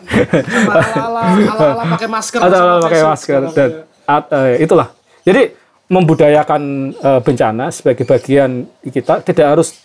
[0.98, 2.38] Ala-ala pakai masker.
[2.42, 3.70] Ala-ala pakai masker dan
[4.02, 4.90] at, uh, itulah.
[5.22, 5.54] Jadi
[5.88, 6.62] membudayakan
[7.00, 9.78] uh, bencana sebagai bagian kita tidak harus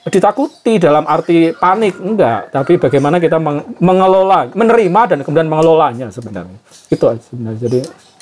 [0.00, 3.36] ditakuti dalam arti panik enggak, tapi bagaimana kita
[3.80, 6.56] mengelola, menerima dan kemudian mengelolanya sebenarnya.
[6.92, 7.60] Itu sebenarnya.
[7.60, 7.80] Jadi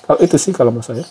[0.08, 1.04] kalau itu sih kalau menurut saya.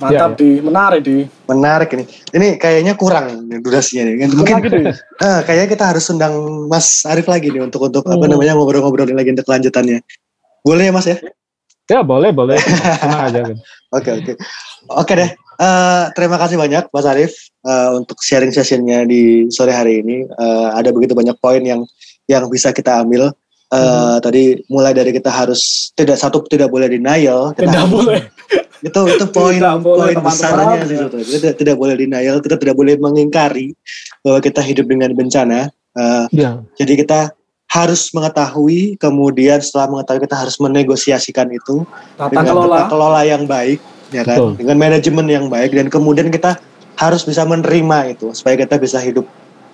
[0.00, 0.62] Mantap ya, di, ya.
[0.64, 1.16] menarik di.
[1.46, 2.04] Menarik ini.
[2.34, 4.26] Ini kayaknya kurang durasinya nih.
[4.32, 8.16] Mungkin uh, kayaknya kita harus undang Mas Arif lagi nih untuk untuk hmm.
[8.18, 10.02] apa namanya ngobrol-ngobrol lagi untuk kelanjutannya.
[10.66, 11.16] Boleh ya Mas ya?
[11.86, 12.58] Ya boleh boleh.
[13.28, 13.54] aja.
[13.94, 14.32] Oke oke.
[14.98, 15.30] Oke deh.
[15.60, 17.36] Uh, terima kasih banyak Mas Arif
[17.68, 20.24] uh, untuk sharing sessionnya di sore hari ini.
[20.26, 21.84] Uh, ada begitu banyak poin yang
[22.24, 23.30] yang bisa kita ambil.
[23.70, 24.14] Uh, hmm.
[24.26, 27.54] Tadi mulai dari kita harus tidak satu tidak boleh denial.
[27.54, 28.20] Kita tidak boleh.
[28.80, 31.20] Itu itu poin poin besarnya itu.
[31.20, 32.40] Kita tidak boleh denial.
[32.40, 33.76] Kita tidak boleh mengingkari
[34.24, 35.68] bahwa kita hidup dengan bencana.
[35.92, 36.64] Uh, ya.
[36.80, 37.28] Jadi kita
[37.68, 41.84] harus mengetahui, kemudian setelah mengetahui kita harus menegosiasikan itu
[42.16, 42.72] tata dengan kelola.
[42.72, 43.78] tata kelola yang baik,
[44.10, 44.52] ya kan, Betul.
[44.64, 46.58] dengan manajemen yang baik dan kemudian kita
[46.98, 49.24] harus bisa menerima itu supaya kita bisa hidup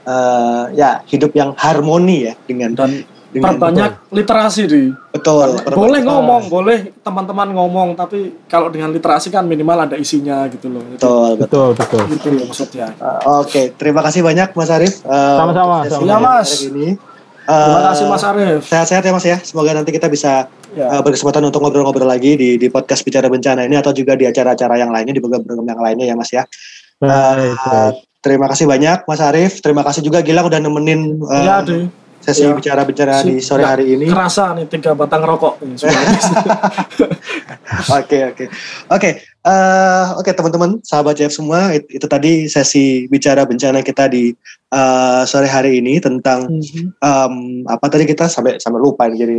[0.06, 3.02] uh, ya hidup yang harmoni ya dengan dan
[3.40, 4.14] perbanyak betul.
[4.14, 4.82] literasi di
[5.12, 10.70] betul boleh ngomong boleh teman-teman ngomong tapi kalau dengan literasi kan minimal ada isinya gitu
[10.70, 13.64] loh betul itu, betul betul gitu loh maksudnya uh, oke okay.
[13.74, 16.88] terima kasih banyak Mas Arif uh, sama-sama ya Mas ini
[17.46, 18.60] Terima kasih Mas Arif.
[18.66, 19.38] Sehat-sehat ya Mas ya.
[19.38, 20.98] Semoga nanti kita bisa ya.
[20.98, 24.74] uh, berkesempatan untuk ngobrol-ngobrol lagi di di podcast bicara bencana ini atau juga di acara-acara
[24.82, 26.42] yang lainnya di program-program yang lainnya ya Mas ya.
[26.98, 27.94] Baik, uh,
[28.26, 29.62] Terima kasih banyak Mas Arif.
[29.62, 31.62] Terima kasih juga Gilang udah nemenin uh, ya,
[32.26, 32.52] sesi ya.
[32.58, 34.10] bicara-bicara di sore hari ini.
[34.10, 35.62] Kerasa nih tiga batang rokok.
[37.86, 38.44] Oke oke
[38.88, 44.30] oke eh, oke teman-teman sahabat JF semua itu, itu tadi sesi bicara bencana kita di
[44.72, 46.86] uh, sore hari ini tentang mm-hmm.
[47.02, 47.34] um,
[47.70, 49.38] apa tadi kita sampai sampai lupa jadi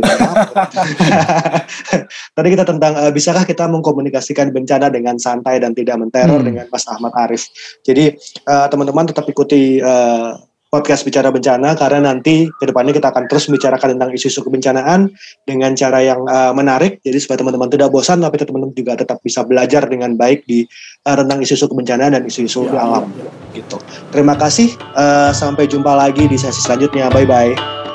[2.36, 6.46] tadi kita tentang uh, bisakah kita mengkomunikasikan bencana dengan santai dan tidak menteror mm.
[6.46, 7.48] dengan Mas Ahmad Arif.
[7.84, 8.16] Jadi
[8.48, 10.36] uh, teman-teman tetap ikuti uh,
[10.68, 15.08] podcast bicara bencana karena nanti ke depannya kita akan terus membicarakan tentang isu-isu kebencanaan
[15.48, 17.00] dengan cara yang uh, menarik.
[17.00, 20.68] Jadi supaya teman-teman tidak bosan, tapi teman-teman juga tetap bisa belajar dengan baik di
[21.08, 23.08] uh, tentang isu-isu kebencanaan dan isu-isu ya, alam.
[23.16, 23.60] Ya.
[23.64, 23.76] Gitu.
[24.12, 24.76] Terima kasih.
[24.92, 27.08] Uh, sampai jumpa lagi di sesi selanjutnya.
[27.08, 27.87] Bye bye.